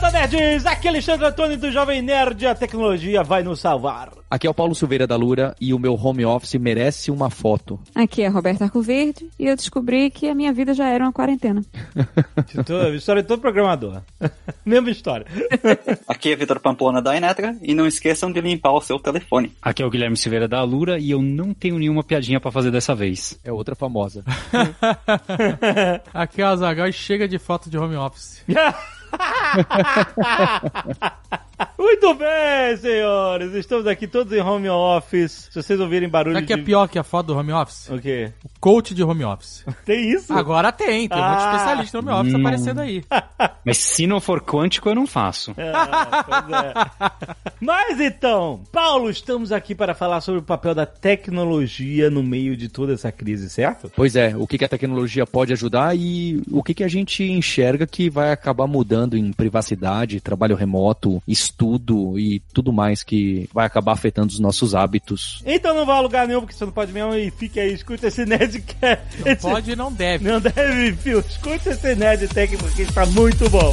[0.00, 0.64] Landa, nerds!
[0.64, 2.46] Aqui é Alexandre Antônio do Jovem Nerd.
[2.46, 4.12] A tecnologia vai nos salvar.
[4.30, 7.80] Aqui é o Paulo Silveira da Lura e o meu home office merece uma foto.
[7.96, 11.62] Aqui é Roberta Arcoverde e eu descobri que a minha vida já era uma quarentena.
[12.94, 14.02] história de todo programador.
[14.64, 15.26] Mesma história.
[16.06, 19.52] Aqui é Vitor Pamplona da Inetra e não esqueçam de limpar o seu telefone.
[19.60, 22.70] Aqui é o Guilherme Silveira da Lura e eu não tenho nenhuma piadinha pra fazer
[22.70, 23.40] dessa vez.
[23.42, 24.22] É outra famosa.
[26.14, 28.44] Aqui é o Azagal e chega de foto de home office.
[31.76, 33.52] Muito bem, senhores.
[33.54, 35.48] Estamos aqui todos em home office.
[35.50, 36.62] Se vocês ouvirem barulho Sabe o que é de...
[36.62, 37.88] pior que a foto do home office?
[37.90, 38.32] O quê?
[38.44, 39.64] O coach de home office.
[39.84, 40.32] Tem isso?
[40.32, 41.52] Agora tem, tem um monte de Ah.
[41.56, 42.40] especialista no home office Hum.
[42.40, 43.04] aparecendo aí.
[43.64, 45.54] Mas se não for quântico, eu não faço.
[45.58, 46.74] Ah, pois é.
[47.60, 52.68] Mas então, Paulo, estamos aqui para falar sobre o papel da tecnologia no meio de
[52.68, 53.90] toda essa crise, certo?
[53.94, 58.08] Pois é, o que, a tecnologia pode ajudar e o que a gente enxerga que
[58.08, 64.32] vai acabar mudando em privacidade, trabalho remoto, estudo e tudo mais que vai acabar afetando
[64.32, 65.42] os nossos hábitos.
[65.46, 68.06] Então não vá a lugar nenhum, porque você não pode mesmo, e fique aí, escuta
[68.08, 69.20] esse Nerdcast.
[69.20, 70.24] Não Esse- pode e não deve.
[70.28, 71.20] Não deve, fio.
[71.20, 73.70] Escuta esse Nerd Tech, porque está muito bom.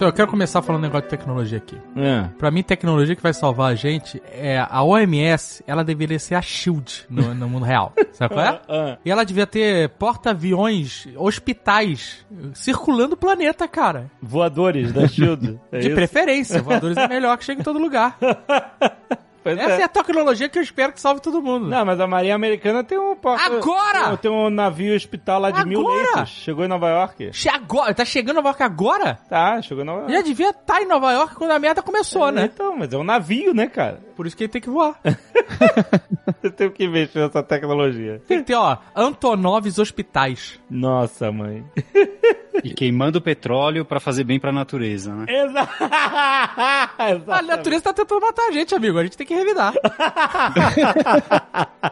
[0.00, 1.76] Então eu quero começar falando um negócio de tecnologia aqui.
[1.94, 2.22] É.
[2.38, 6.40] Pra mim, tecnologia que vai salvar a gente é a OMS, ela deveria ser a
[6.40, 7.92] SHIELD no, no mundo real.
[8.10, 8.60] Sabe qual é?
[8.66, 14.10] Ah, E ela devia ter porta-aviões, hospitais, circulando o planeta, cara.
[14.22, 15.60] Voadores da Shield.
[15.70, 15.94] É De isso?
[15.96, 16.62] preferência.
[16.62, 18.16] Voadores é melhor que chegue em todo lugar.
[19.42, 19.84] Pois Essa é é.
[19.84, 21.66] a tecnologia que eu espero que salve todo mundo.
[21.66, 24.16] Não, mas a Marinha Americana tem um Agora!
[24.18, 26.02] Tem um navio hospital lá de mil Agora!
[26.14, 26.28] leitos.
[26.30, 27.30] Chegou em Nova York.
[27.32, 29.18] Che- Agora, tá chegando em Nova York agora?
[29.28, 30.12] Tá, chegou em Nova York.
[30.14, 32.50] Já devia estar em Nova York quando a merda começou, né?
[32.52, 34.00] Então, mas é um navio, né, cara?
[34.16, 35.00] Por isso que ele tem que voar.
[36.42, 38.20] Você tem que investir nessa tecnologia.
[38.26, 40.60] Tem que ter, ó, Antonovs hospitais.
[40.70, 41.64] Nossa, mãe.
[42.64, 45.26] E queimando petróleo pra fazer bem pra natureza, né?
[45.28, 45.72] Exato.
[47.30, 48.98] A natureza tá tentando matar a gente, amigo.
[48.98, 49.74] A gente tem que revidar.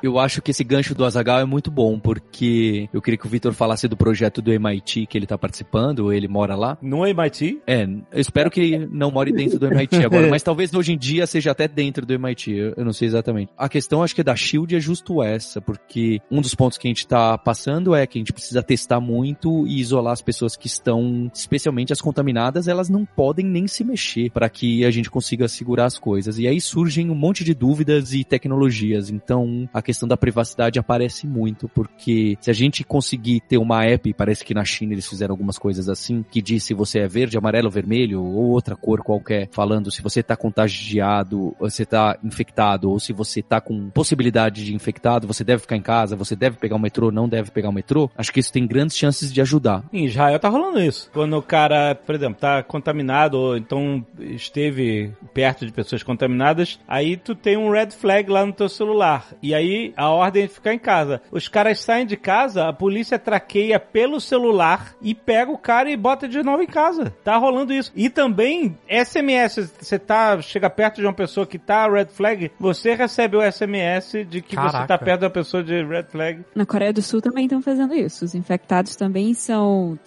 [0.03, 3.29] Eu acho que esse gancho do Azagal é muito bom, porque eu queria que o
[3.29, 6.77] Vitor falasse do projeto do MIT que ele tá participando, ele mora lá.
[6.83, 7.63] No MIT?
[7.67, 10.99] É, eu espero que ele não more dentro do MIT agora, mas talvez hoje em
[10.99, 13.51] dia seja até dentro do MIT, eu, não sei exatamente.
[13.57, 16.91] A questão, acho que da SHIELD é justo essa, porque um dos pontos que a
[16.91, 20.66] gente tá passando é que a gente precisa testar muito e isolar as pessoas que
[20.66, 25.48] estão, especialmente as contaminadas, elas não podem nem se mexer para que a gente consiga
[25.48, 26.38] segurar as coisas.
[26.38, 31.26] E aí surgem um monte de dúvidas e tecnologias, então a questão da privacidade aparece
[31.26, 35.32] muito, porque se a gente conseguir ter uma app, parece que na China eles fizeram
[35.32, 39.48] algumas coisas assim, que diz se você é verde, amarelo, vermelho ou outra cor qualquer,
[39.53, 44.75] falando se você tá contagiado, você tá infectado, ou se você tá com possibilidade de
[44.75, 47.72] infectado, você deve ficar em casa, você deve pegar o metrô, não deve pegar o
[47.72, 49.84] metrô, acho que isso tem grandes chances de ajudar.
[49.92, 51.10] Em Israel tá rolando isso.
[51.12, 57.16] Quando o cara, por exemplo, tá contaminado ou então esteve perto de pessoas contaminadas, aí
[57.16, 59.27] tu tem um red flag lá no teu celular.
[59.43, 61.21] E aí a ordem é de ficar em casa.
[61.31, 65.97] Os caras saem de casa, a polícia traqueia pelo celular e pega o cara e
[65.97, 67.15] bota de novo em casa.
[67.25, 67.93] Tá rolando isso.
[67.94, 72.94] E também SMS, você tá chega perto de uma pessoa que tá red flag, você
[72.94, 75.04] recebe o SMS de que você tá Caraca.
[75.04, 76.44] perto da pessoa de red flag.
[76.54, 78.25] Na Coreia do Sul também estão fazendo isso.
[78.25, 79.98] Os infectados também são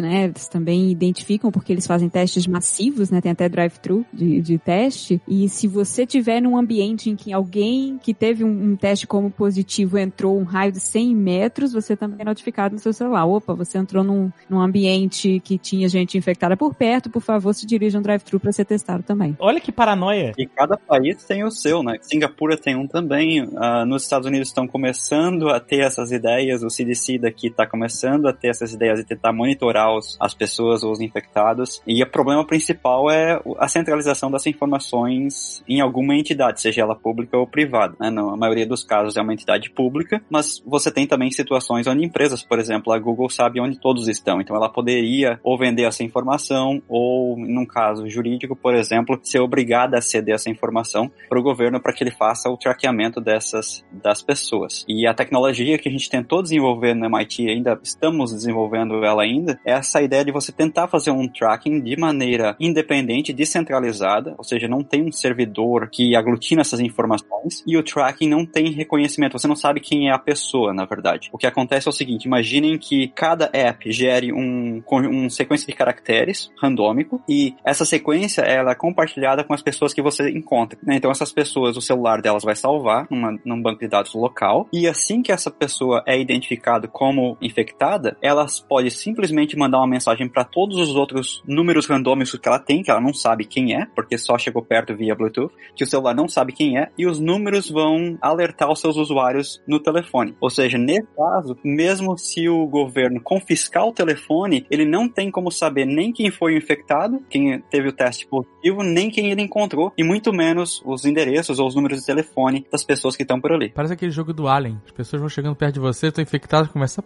[0.00, 0.24] né?
[0.24, 3.20] Eles também identificam porque eles fazem testes massivos, né?
[3.20, 5.20] Tem até drive-thru de, de teste.
[5.26, 9.30] E se você tiver num ambiente em que alguém que teve um, um teste como
[9.30, 13.26] positivo entrou um raio de 100 metros, você também é notificado no seu celular.
[13.26, 17.66] Opa, você entrou num, num ambiente que tinha gente infectada por perto, por favor, se
[17.66, 19.36] dirija a um drive-thru para ser testado também.
[19.38, 20.32] Olha que paranoia.
[20.38, 21.98] E cada país tem o seu, né?
[22.00, 23.46] Singapura tem um também.
[23.56, 26.62] ah, nos Estados Unidos estão começando a ter essas ideias.
[26.62, 30.82] O CDC daqui está começando a ter essas ideias de tentar monitorar os- as pessoas
[30.82, 31.82] ou os infectados.
[31.86, 37.36] E o problema principal é a centralização das informações em alguma entidade, seja ela pública
[37.36, 37.94] ou privada.
[37.98, 38.10] Né?
[38.10, 42.42] Na maioria dos casos é uma entidade pública, mas você tem também situações onde empresas,
[42.42, 44.40] por exemplo, a Google sabe onde todos estão.
[44.40, 49.98] Então ela poderia ou vender essa informação ou, num caso jurídico, por exemplo, ser obrigada
[49.98, 54.22] a ceder essa informação para o governo para que ele faça o traqueamento dessas das
[54.22, 54.84] pessoas.
[54.88, 59.55] E a tecnologia que a gente tentou desenvolver no MIT, ainda estamos desenvolvendo ela ainda,
[59.64, 64.66] é essa ideia de você tentar fazer um tracking de maneira independente, descentralizada, ou seja,
[64.68, 69.46] não tem um servidor que aglutina essas informações e o tracking não tem reconhecimento, você
[69.46, 71.28] não sabe quem é a pessoa, na verdade.
[71.32, 75.74] O que acontece é o seguinte, imaginem que cada app gere um, um sequência de
[75.74, 80.78] caracteres randômico e essa sequência ela é compartilhada com as pessoas que você encontra.
[80.82, 80.96] Né?
[80.96, 84.88] Então essas pessoas, o celular delas vai salvar numa, num banco de dados local e
[84.88, 90.44] assim que essa pessoa é identificada como infectada, ela pode simplesmente mandar uma mensagem para
[90.44, 94.16] todos os outros números randômicos que ela tem, que ela não sabe quem é, porque
[94.16, 97.68] só chegou perto via Bluetooth, que o celular não sabe quem é, e os números
[97.68, 100.34] vão alertar os seus usuários no telefone.
[100.40, 105.50] Ou seja, nesse caso, mesmo se o governo confiscar o telefone, ele não tem como
[105.50, 109.92] saber nem quem foi o infectado, quem teve o teste positivo, nem quem ele encontrou,
[109.98, 113.52] e muito menos os endereços ou os números de telefone das pessoas que estão por
[113.52, 113.70] ali.
[113.70, 114.80] Parece aquele jogo do Alien.
[114.86, 117.04] As pessoas vão chegando perto de você, estão infectadas, começa a...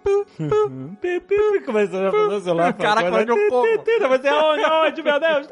[1.64, 2.72] Começa a fazer o celular.
[2.74, 3.66] Caraca, onde eu como?
[3.66, 5.48] Você aonde, aonde, meu Deus?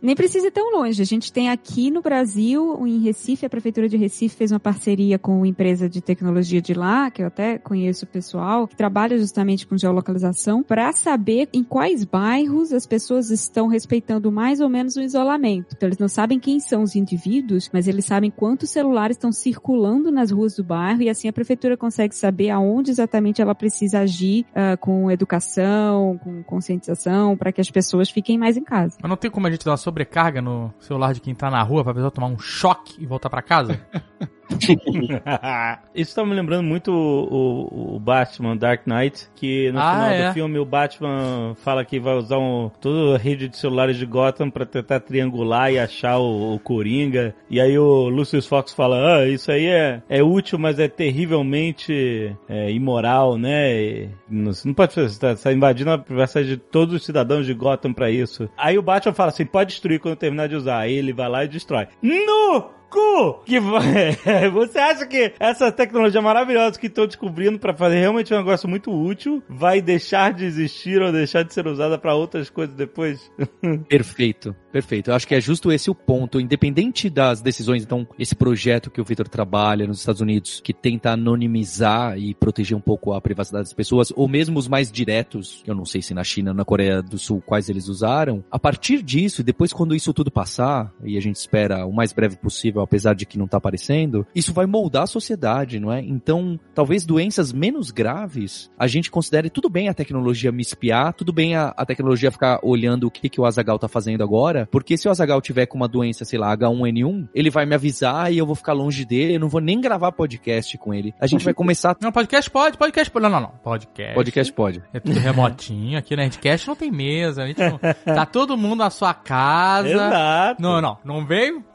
[0.00, 1.02] Nem precisa ir tão longe.
[1.02, 5.18] A gente tem aqui no Brasil, em Recife, a Prefeitura de Recife fez uma parceria
[5.18, 9.18] com uma empresa de tecnologia de lá, que eu até conheço o pessoal, que trabalha
[9.18, 14.96] justamente com geolocalização, para saber em quais bairros as pessoas estão respeitando mais ou menos
[14.96, 15.74] o isolamento.
[15.76, 20.10] Então, eles não sabem quem são os indivíduos, mas eles sabem quantos celulares estão circulando
[20.10, 24.46] nas ruas do bairro e assim a Prefeitura consegue saber aonde exatamente ela precisa agir
[24.50, 28.96] uh, com educação, com conscientização, para que as pessoas fiquem mais em casa.
[29.00, 31.82] Mas não tem como a gente dar sobrecarga no celular de quem tá na rua
[31.82, 33.80] pra pessoa tomar um choque e voltar pra casa?
[35.94, 40.28] Isso tá me lembrando muito o, o, Batman Dark Knight, que no Ah, final é.
[40.28, 44.06] do filme o Batman fala que vai usar um, toda a rede de celulares de
[44.06, 47.34] Gotham pra tentar triangular e achar o, o Coringa.
[47.50, 52.36] E aí o Lucius Fox fala, ah, isso aí é, é útil, mas é terrivelmente
[52.48, 53.74] é, imoral, né?
[53.74, 56.94] E não, você não pode fazer, você tá, você tá invadindo a privacidade de todos
[56.94, 58.48] os cidadãos de Gotham pra isso.
[58.56, 60.78] Aí o Batman fala assim, pode destruir quando terminar de usar.
[60.78, 61.88] Aí ele vai lá e destrói.
[62.02, 62.77] No!
[62.90, 64.12] Cu que vai.
[64.52, 68.90] Você acha que essa tecnologia maravilhosa que estão descobrindo para fazer realmente um negócio muito
[68.90, 73.30] útil vai deixar de existir ou deixar de ser usada para outras coisas depois?
[73.88, 75.10] Perfeito, perfeito.
[75.10, 76.40] Eu acho que é justo esse o ponto.
[76.40, 81.10] Independente das decisões, então, esse projeto que o Victor trabalha nos Estados Unidos, que tenta
[81.10, 85.74] anonimizar e proteger um pouco a privacidade das pessoas, ou mesmo os mais diretos, eu
[85.74, 89.40] não sei se na China, na Coreia do Sul, quais eles usaram, a partir disso,
[89.40, 93.14] e depois quando isso tudo passar, e a gente espera o mais breve possível, apesar
[93.14, 96.00] de que não tá aparecendo, isso vai moldar a sociedade, não é?
[96.00, 101.32] Então, talvez doenças menos graves, a gente considere tudo bem a tecnologia me espiar, tudo
[101.32, 104.96] bem a, a tecnologia ficar olhando o que, que o Azagal tá fazendo agora, porque
[104.96, 108.38] se o Azagal tiver com uma doença, sei lá, H1N1, ele vai me avisar e
[108.38, 111.14] eu vou ficar longe dele, eu não vou nem gravar podcast com ele.
[111.20, 111.96] A gente vai começar.
[112.00, 113.22] Não, podcast pode, podcast pode.
[113.22, 113.50] Não, não, não.
[113.62, 114.14] Podcast.
[114.14, 114.82] Podcast pode.
[114.92, 115.98] É tudo remotinho.
[115.98, 117.42] Aqui na Redcast não tem mesa.
[117.42, 117.78] A gente não...
[117.78, 119.88] Tá todo mundo na sua casa.
[119.88, 120.62] Exato.
[120.62, 120.98] Não, não.
[121.04, 121.64] Não veio?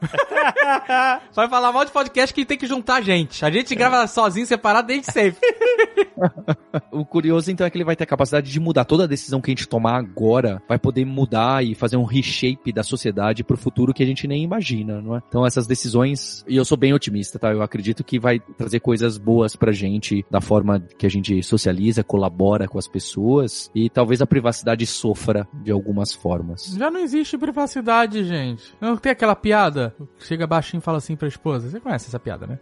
[1.34, 3.44] Vai falar mal de podcast que tem que juntar gente.
[3.44, 5.40] A gente grava sozinho, separado, desde sempre.
[6.90, 9.40] O curioso, então, é que ele vai ter a capacidade de mudar toda a decisão
[9.40, 13.56] que a gente tomar agora, vai poder mudar e fazer um reshape da sociedade pro
[13.56, 15.22] futuro que a gente nem imagina, não é?
[15.28, 17.52] Então, essas decisões, e eu sou bem otimista, tá?
[17.52, 22.04] Eu acredito que vai trazer coisas boas pra gente, da forma que a gente socializa,
[22.04, 26.74] colabora com as pessoas, e talvez a privacidade sofra de algumas formas.
[26.76, 28.74] Já não existe privacidade, gente.
[28.80, 29.94] Não tem aquela piada?
[30.18, 31.68] Chega baixinho fala assim pra esposa.
[31.68, 32.58] Você conhece essa piada, né?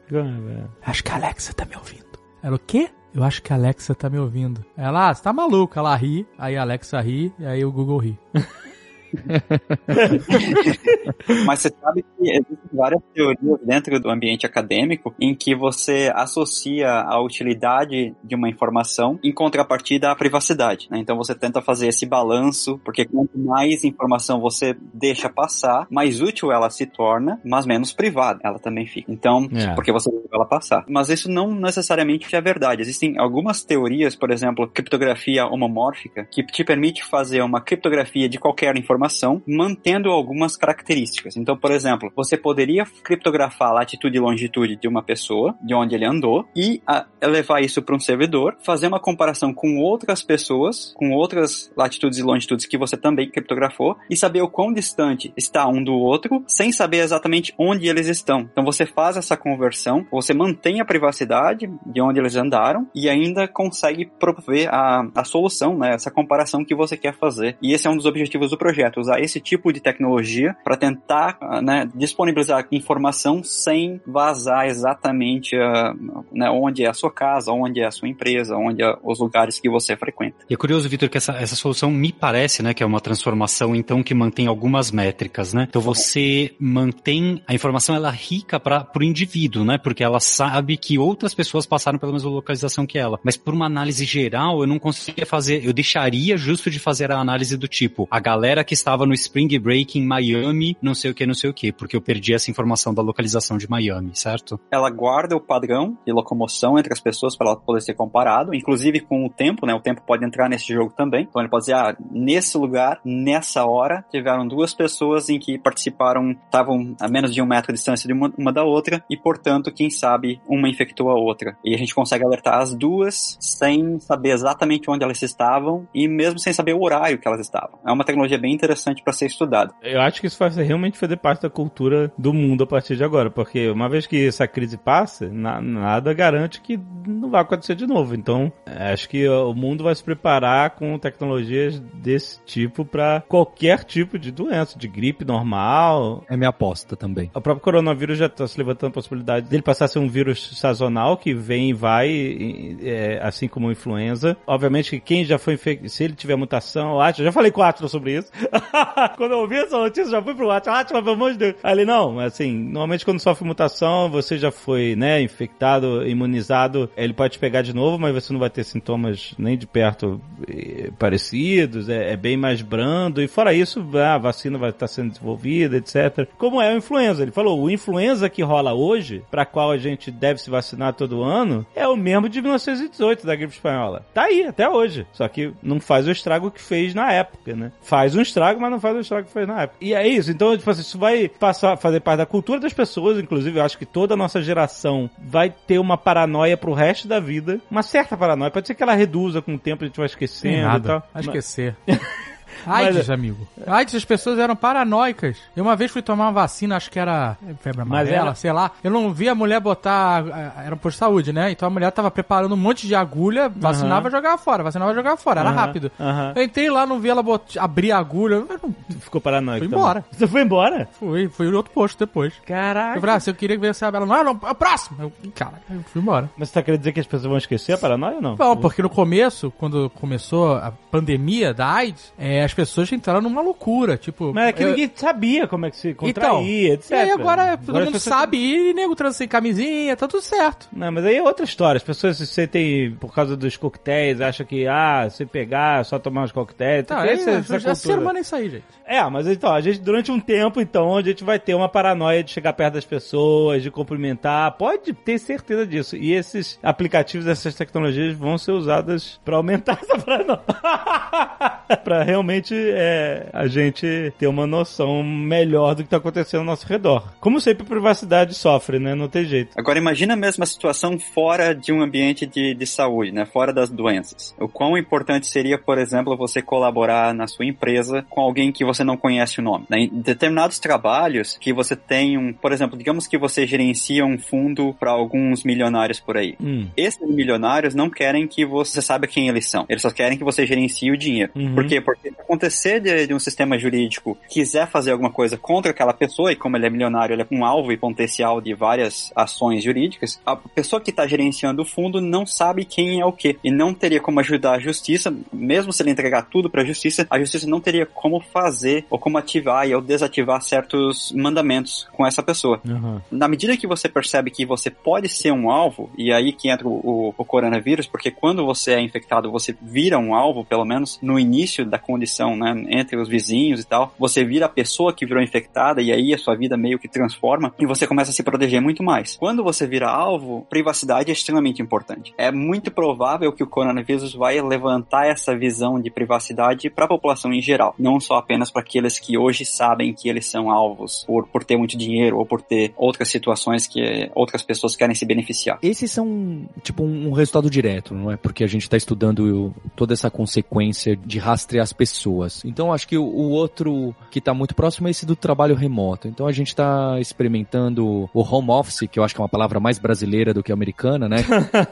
[0.82, 2.06] Acho que a Alexa tá me ouvindo.
[2.42, 2.88] Ela, o quê?
[3.14, 4.64] Eu acho que a Alexa tá me ouvindo.
[4.76, 5.80] Ela, ah, você tá maluca.
[5.80, 8.19] Ela ri, aí a Alexa ri, e aí o Google ri.
[11.46, 16.88] Mas você sabe que existem várias teorias dentro do ambiente acadêmico em que você associa
[16.88, 20.88] a utilidade de uma informação em contrapartida à privacidade.
[20.90, 20.98] Né?
[20.98, 26.50] Então você tenta fazer esse balanço, porque quanto mais informação você deixa passar, mais útil
[26.52, 29.10] ela se torna, mas menos privada ela também fica.
[29.12, 29.74] Então, É.
[29.74, 30.84] porque você deixa ela passar.
[30.88, 32.82] Mas isso não necessariamente é verdade.
[32.82, 38.76] Existem algumas teorias, por exemplo, criptografia homomórfica, que te permite fazer uma criptografia de qualquer
[38.76, 39.02] informação,
[39.47, 41.37] mantendo algumas características.
[41.37, 45.94] Então, por exemplo, você poderia criptografar a latitude e longitude de uma pessoa, de onde
[45.94, 50.93] ele andou, e a, levar isso para um servidor, fazer uma comparação com outras pessoas,
[50.97, 55.67] com outras latitudes e longitudes que você também criptografou, e saber o quão distante está
[55.67, 58.49] um do outro, sem saber exatamente onde eles estão.
[58.53, 63.49] Então, você faz essa conversão, você mantém a privacidade de onde eles andaram e ainda
[63.49, 67.56] consegue prover a, a solução, né, essa comparação que você quer fazer.
[67.63, 68.92] E esse é um dos objetivos do projeto.
[69.01, 76.51] Usar esse tipo de tecnologia para tentar né, disponibilizar informação sem vazar exatamente uh, né,
[76.51, 79.69] onde é a sua casa, onde é a sua empresa, onde é os lugares que
[79.69, 80.37] você frequenta.
[80.49, 83.75] E é curioso, Vitor, que essa, essa solução me parece, né, que é uma transformação
[83.75, 85.67] então que mantém algumas métricas, né?
[85.69, 89.79] Então você mantém a informação ela é rica para o indivíduo, né?
[89.79, 93.19] Porque ela sabe que outras pessoas passaram pela mesma localização que ela.
[93.22, 97.19] Mas por uma análise geral, eu não conseguiria fazer, eu deixaria justo de fazer a
[97.19, 101.15] análise do tipo, a galera que estava no Spring Break em Miami, não sei o
[101.15, 104.58] que, não sei o que, porque eu perdi essa informação da localização de Miami, certo?
[104.72, 108.98] Ela guarda o padrão de locomoção entre as pessoas para ela poder ser comparado, inclusive
[109.01, 109.72] com o tempo, né?
[109.72, 111.27] O tempo pode entrar nesse jogo também.
[111.29, 116.32] Então ele pode dizer, ah, nesse lugar, nessa hora, tiveram duas pessoas em que participaram,
[116.32, 119.72] estavam a menos de um metro de distância de uma, uma da outra, e portanto,
[119.72, 121.56] quem sabe, uma infectou a outra.
[121.65, 126.41] E a gente consegue alertar as duas sem saber exatamente onde elas estavam e mesmo
[126.41, 127.79] sem saber o horário que elas estavam.
[127.86, 128.71] É uma tecnologia bem interessante
[129.02, 129.72] para ser estudada.
[129.82, 133.05] Eu acho que isso vai realmente fazer parte da cultura do mundo a partir de
[133.05, 137.74] agora, porque uma vez que essa crise passa, na, nada garante que não vai acontecer
[137.74, 138.14] de novo.
[138.14, 144.19] Então, acho que o mundo vai se preparar com tecnologias desse tipo para qualquer tipo
[144.19, 146.24] de doença, de gripe normal.
[146.29, 147.31] É minha aposta também.
[147.34, 150.58] O próprio coronavírus já está se levantando a possibilidade dele passar a ser um vírus
[150.58, 154.36] sazonal que vem e vai, é, assim como a influenza.
[154.46, 157.64] Obviamente que quem já foi infectado, se ele tiver mutação, eu já falei com o
[157.64, 158.31] Atlas sobre isso.
[159.16, 161.54] quando eu ouvi essa notícia, já fui pro Atlas, Atlas, pelo amor de Deus.
[161.62, 167.38] Ali não, assim, normalmente quando sofre mutação, você já foi, né, infectado, imunizado, ele pode
[167.38, 172.12] pegar de novo, mas você não vai ter sintomas nem de perto eh, parecidos, é,
[172.12, 176.28] é bem mais brando, e fora isso, a vacina vai estar sendo desenvolvida, etc.
[176.38, 177.22] Como é o influenza?
[177.22, 181.22] Ele falou, o influenza que rola hoje, para qual a gente deve se vacinar todo
[181.22, 184.04] ano, é o mesmo de 1918 da gripe espanhola.
[184.12, 185.06] Tá aí, até hoje.
[185.12, 187.72] Só que não faz o estrago que fez na época, né?
[187.82, 189.79] Faz um estrago, mas não faz o estrago que fez na época.
[189.81, 190.31] E é isso.
[190.31, 193.79] Então, tipo assim, isso vai passar, fazer parte da cultura das pessoas, inclusive, eu acho
[193.79, 197.61] que toda a nossa geração vai ter uma paranoia pro resto da vida.
[197.70, 198.51] Uma certa paranoia.
[198.51, 200.79] Pode ser que ela reduza com o tempo, a gente vai esquecendo nada.
[200.79, 201.08] e tal.
[201.13, 201.77] Vai esquecer.
[201.87, 202.01] Mas-
[202.66, 203.46] AIDS, amigo.
[203.66, 205.36] AIDS, as pessoas eram paranoicas.
[205.56, 208.52] Eu uma vez fui tomar uma vacina, acho que era febre Mas amarela, era- sei
[208.52, 208.70] lá.
[208.82, 210.24] Eu não vi a mulher botar.
[210.26, 211.50] eh, Era um posto de saúde, né?
[211.50, 214.94] Então a mulher tava preparando um monte de agulha, vacinava e jogava fora, vacinava e
[214.94, 215.40] jogava fora.
[215.40, 215.90] Era rápido.
[216.34, 217.58] Eu entrei lá, não vi ela bot...
[217.58, 218.40] abrir a agulha.
[218.40, 219.60] Não- Ficou paranoico.
[219.60, 219.78] Fui também.
[219.81, 220.04] embora.
[220.10, 220.88] Você foi embora?
[220.98, 222.32] Fui, fui em outro posto depois.
[222.46, 222.96] Caraca.
[222.96, 224.00] Eu falei, ah, se eu queria ver se ela.
[224.00, 224.96] Não, não, é o próximo.
[225.00, 226.31] Eu, cara, eu fui embora.
[226.36, 228.36] Mas você tá querendo dizer que as pessoas vão esquecer a paranoia ou não?
[228.36, 233.41] Não, porque no começo, quando começou a pandemia da AIDS, eh, as pessoas entraram numa
[233.41, 233.97] loucura.
[233.97, 236.91] Tipo, Mas é que eu- ninguém sabia como é que se então, contraía, etc.
[236.91, 240.69] E aí agora todo mundo sabe e nego transa sem camisinha, tá tudo certo.
[240.73, 241.79] Não, mas aí é outra história.
[241.79, 245.99] As pessoas se sentem, por causa dos coquetéis, acham que, ah, se pegar, é só
[245.99, 246.87] tomar uns coquetéis.
[246.87, 248.01] Tá, Tem aí, essa- essa já ser cultura.
[248.03, 248.65] humano é isso aí, gente.
[248.85, 252.23] É, mas então, a gente, durante um tempo, então, a gente vai ter uma paranoia
[252.23, 254.53] de chegar perto das pessoas, de cumprimentar.
[254.53, 255.97] Pode ter certeza disso.
[255.97, 260.41] E esses aplicativos, essas tecnologias vão ser usadas pra aumentar essa paranoia.
[261.85, 266.67] pra realmente é, a gente ter uma noção melhor do que tá acontecendo ao nosso
[266.67, 267.13] redor.
[267.20, 268.94] Como sempre, a privacidade sofre, né?
[268.94, 269.51] Não tem jeito.
[269.56, 273.27] Agora imagina mesmo a situação fora de um ambiente de, de saúde, né?
[273.27, 274.34] Fora das doenças.
[274.41, 278.82] O quão importante seria, por exemplo, você colaborar na sua empresa com alguém que você
[278.84, 279.67] não conhece o nome.
[279.69, 279.81] né?
[279.81, 284.75] Em determinados trabalhos que você tem um, por exemplo, digamos que você gerencia um fundo
[284.79, 286.34] para alguns milionários por aí.
[286.41, 286.67] Hum.
[286.77, 289.65] Esses milionários não querem que você saiba quem eles são.
[289.69, 291.32] Eles só querem que você gerencie o dinheiro.
[291.34, 291.55] Uhum.
[291.55, 291.81] Por quê?
[291.81, 296.36] Porque acontecer de, de um sistema jurídico quiser fazer alguma coisa contra aquela pessoa, e
[296.36, 300.34] como ele é milionário, ele é um alvo e potencial de várias ações jurídicas, a
[300.36, 303.36] pessoa que está gerenciando o fundo não sabe quem é o quê.
[303.44, 307.06] E não teria como ajudar a justiça, mesmo se ele entregar tudo para a justiça,
[307.10, 312.06] a justiça não teria como fazer ou como ativar e ou desativar certos mandamentos com
[312.06, 312.60] essa pessoa.
[312.65, 313.01] Uhum.
[313.10, 316.67] Na medida que você percebe que você pode ser um alvo, e aí que entra
[316.67, 316.72] o,
[317.10, 321.19] o- o coronavírus, porque quando você é infectado, você vira um alvo, pelo menos no
[321.19, 325.22] início da condição, né, entre os vizinhos e tal, você vira a pessoa que virou
[325.22, 328.60] infectada, e aí a sua vida meio que transforma, e você começa a se proteger
[328.60, 329.17] muito mais.
[329.17, 332.14] Quando você vira alvo, privacidade é extremamente importante.
[332.17, 337.32] É muito provável que o coronavírus vai levantar essa visão de privacidade para a população
[337.32, 341.26] em geral, não só apenas para aqueles que hoje sabem que eles são alvos por,
[341.29, 345.58] por ter muito dinheiro ou por ter outras situações que outras pessoas querem se beneficiar.
[345.62, 348.17] Esses são, tipo, um resultado direto, não é?
[348.17, 352.11] Porque a gente tá estudando toda essa consequência de rastrear as pessoas.
[352.12, 352.44] Pessoas.
[352.44, 356.08] Então acho que o, o outro que está muito próximo é esse do trabalho remoto.
[356.08, 359.58] Então a gente está experimentando o home office, que eu acho que é uma palavra
[359.58, 361.19] mais brasileira do que americana, né?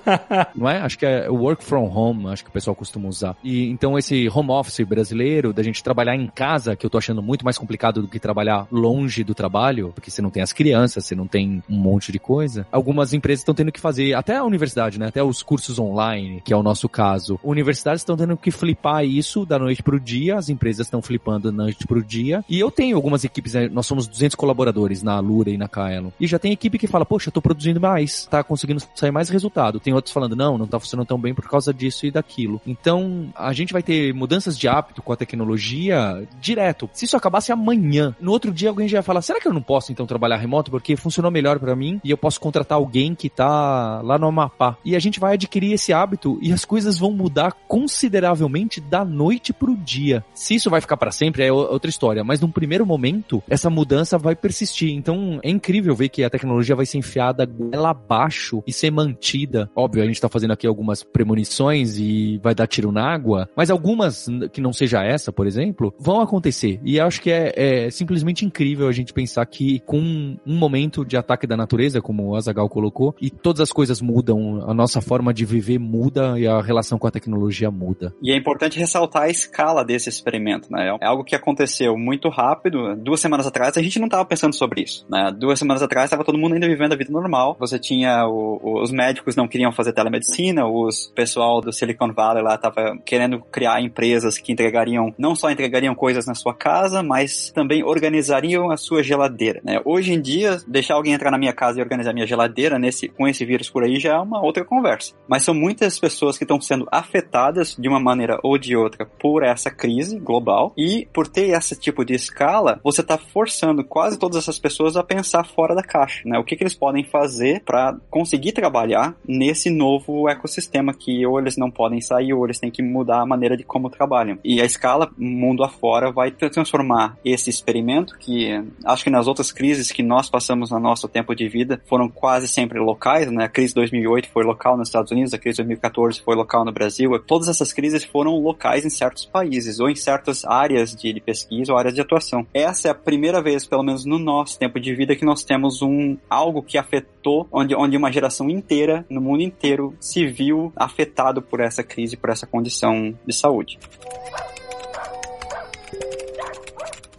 [0.55, 0.79] Não é?
[0.79, 3.37] Acho que é work from home, acho que o pessoal costuma usar.
[3.43, 7.23] E então esse home office brasileiro, da gente trabalhar em casa, que eu tô achando
[7.23, 11.05] muito mais complicado do que trabalhar longe do trabalho, porque você não tem as crianças,
[11.05, 12.67] você não tem um monte de coisa.
[12.71, 15.09] Algumas empresas estão tendo que fazer, até a universidade, né?
[15.09, 17.39] Até os cursos online, que é o nosso caso.
[17.43, 21.65] Universidades estão tendo que flipar isso da noite pro dia, as empresas estão flipando da
[21.65, 22.45] noite pro dia.
[22.49, 23.69] E eu tenho algumas equipes, né?
[23.69, 26.11] nós somos 200 colaboradores na Lura e na Kaelon.
[26.19, 29.29] E já tem equipe que fala, poxa, eu tô produzindo mais, tá conseguindo sair mais
[29.29, 29.79] resultado.
[29.79, 32.61] Tem outros falando, não, não tá funcionando tão bem por causa disso e daquilo.
[32.67, 36.91] Então, a gente vai ter mudanças de hábito com a tecnologia direto.
[36.93, 39.63] Se isso acabasse amanhã, no outro dia alguém já ia falar, será que eu não
[39.63, 43.29] posso então trabalhar remoto porque funcionou melhor para mim e eu posso contratar alguém que
[43.29, 44.77] tá lá no Amapá?
[44.85, 49.53] E a gente vai adquirir esse hábito e as coisas vão mudar consideravelmente da noite
[49.53, 50.10] pro dia.
[50.35, 54.19] Se isso vai ficar para sempre é outra história, mas num primeiro momento essa mudança
[54.19, 54.91] vai persistir.
[54.91, 59.71] Então é incrível ver que a tecnologia vai ser enfiada goela abaixo e ser mantida.
[59.75, 63.71] Óbvio, a gente tá fazendo aqui algumas premonições e vai dar tiro na água, mas
[63.71, 66.81] algumas que não seja essa, por exemplo, vão acontecer.
[66.83, 71.17] E acho que é, é simplesmente incrível a gente pensar que com um momento de
[71.17, 75.35] ataque da natureza, como o Azagal colocou, e todas as coisas mudam, a nossa forma
[75.35, 78.15] de viver muda e a relação com a tecnologia muda.
[78.23, 80.97] E é importante ressaltar a escala desse experimento, né?
[81.01, 82.97] É algo que aconteceu muito rápido.
[82.97, 85.31] Duas semanas atrás a gente não estava pensando sobre isso, né?
[85.37, 87.57] Duas semanas atrás estava todo mundo ainda vivendo a vida normal.
[87.59, 92.57] Você tinha o, os médicos não queriam fazer telemedicina, os pessoal do Silicon Valley lá
[92.57, 97.85] tava querendo criar empresas que entregariam, não só entregariam coisas na sua casa, mas também
[97.85, 99.81] organizariam a sua geladeira, né?
[99.85, 103.29] Hoje em dia, deixar alguém entrar na minha casa e organizar minha geladeira nesse, com
[103.29, 105.15] esse vírus por aí já é uma outra conversa.
[105.29, 109.43] Mas são muitas pessoas que estão sendo afetadas de uma maneira ou de outra por
[109.43, 114.39] essa crise global e por ter esse tipo de escala, você está forçando quase todas
[114.39, 116.39] essas pessoas a pensar fora da caixa, né?
[116.39, 121.57] O que, que eles podem fazer para conseguir trabalhar nesse novo ecossistema que ou eles
[121.57, 124.39] não podem sair ou eles têm que mudar a maneira de como trabalham.
[124.45, 129.91] E a escala mundo afora vai transformar esse experimento que acho que nas outras crises
[129.91, 133.45] que nós passamos no nosso tempo de vida foram quase sempre locais, né?
[133.45, 137.19] A crise 2008 foi local nos Estados Unidos, a crise 2014 foi local no Brasil.
[137.27, 141.73] Todas essas crises foram locais em certos países ou em certas áreas de, de pesquisa
[141.73, 142.47] ou áreas de atuação.
[142.53, 145.83] Essa é a primeira vez, pelo menos no nosso tempo de vida, que nós temos
[145.83, 151.43] um algo que afetou onde, onde uma geração inteira no mundo inteiro se viu afetado
[151.43, 153.79] por essa crise, por essa condição de saúde.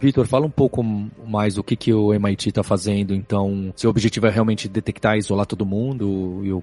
[0.02, 3.14] Vitor, fala um pouco mais o que, que o MIT está fazendo.
[3.14, 6.60] Então, seu objetivo é realmente detectar e isolar todo mundo e o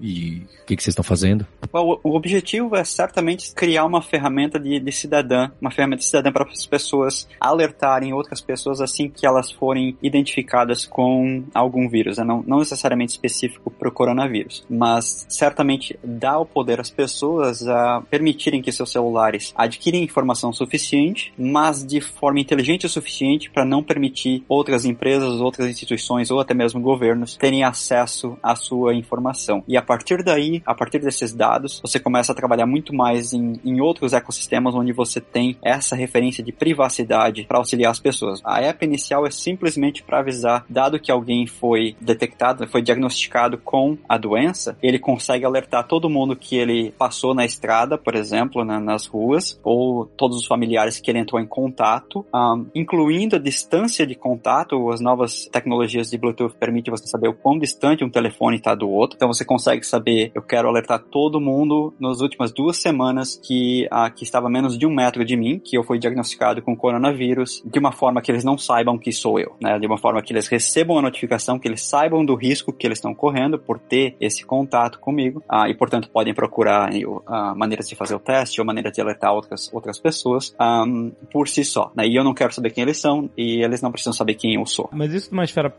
[0.00, 1.46] e o que, que, vocês estão fazendo?
[1.72, 6.32] Bom, o objetivo é certamente criar uma ferramenta de, de cidadã, uma ferramenta de cidadã
[6.32, 12.24] para as pessoas alertarem outras pessoas assim que elas forem identificadas com algum vírus, né?
[12.24, 18.02] não, não necessariamente específico para o coronavírus, mas certamente dá o poder às pessoas a
[18.10, 23.82] permitirem que seus celulares adquirem informação suficiente, mas de forma inteligente o suficiente para não
[23.82, 29.62] permitir outras empresas, outras instituições ou até mesmo governos terem acesso à sua informação.
[29.66, 33.60] E a partir daí, a partir desses dados, você começa a trabalhar muito mais em,
[33.64, 38.40] em outros ecossistemas onde você tem essa referência de privacidade para auxiliar as pessoas.
[38.44, 43.98] A app inicial é simplesmente para avisar, dado que alguém foi detectado, foi diagnosticado com
[44.08, 49.06] a doença, ele consegue alertar todo mundo que ele passou na estrada, por exemplo, nas
[49.06, 54.14] ruas, ou todos os familiares que ele entrou em contato, um, incluindo a distância de
[54.14, 54.88] contato.
[54.90, 58.88] As novas tecnologias de Bluetooth permitem você saber o quão distante um telefone está do
[58.88, 59.16] outro.
[59.16, 63.86] Então você consegue consegue saber, eu quero alertar todo mundo nas últimas duas semanas que,
[63.90, 66.76] ah, que estava a menos de um metro de mim, que eu fui diagnosticado com
[66.76, 69.78] coronavírus, de uma forma que eles não saibam que sou eu, né?
[69.78, 72.98] De uma forma que eles recebam a notificação, que eles saibam do risco que eles
[72.98, 76.90] estão correndo por ter esse contato comigo, ah, e portanto podem procurar
[77.26, 81.48] ah, maneiras de fazer o teste ou maneiras de alertar outras, outras pessoas um, por
[81.48, 82.06] si só, né?
[82.06, 84.66] E eu não quero saber quem eles são e eles não precisam saber quem eu
[84.66, 84.88] sou.
[84.92, 85.72] Mas isso numa esfera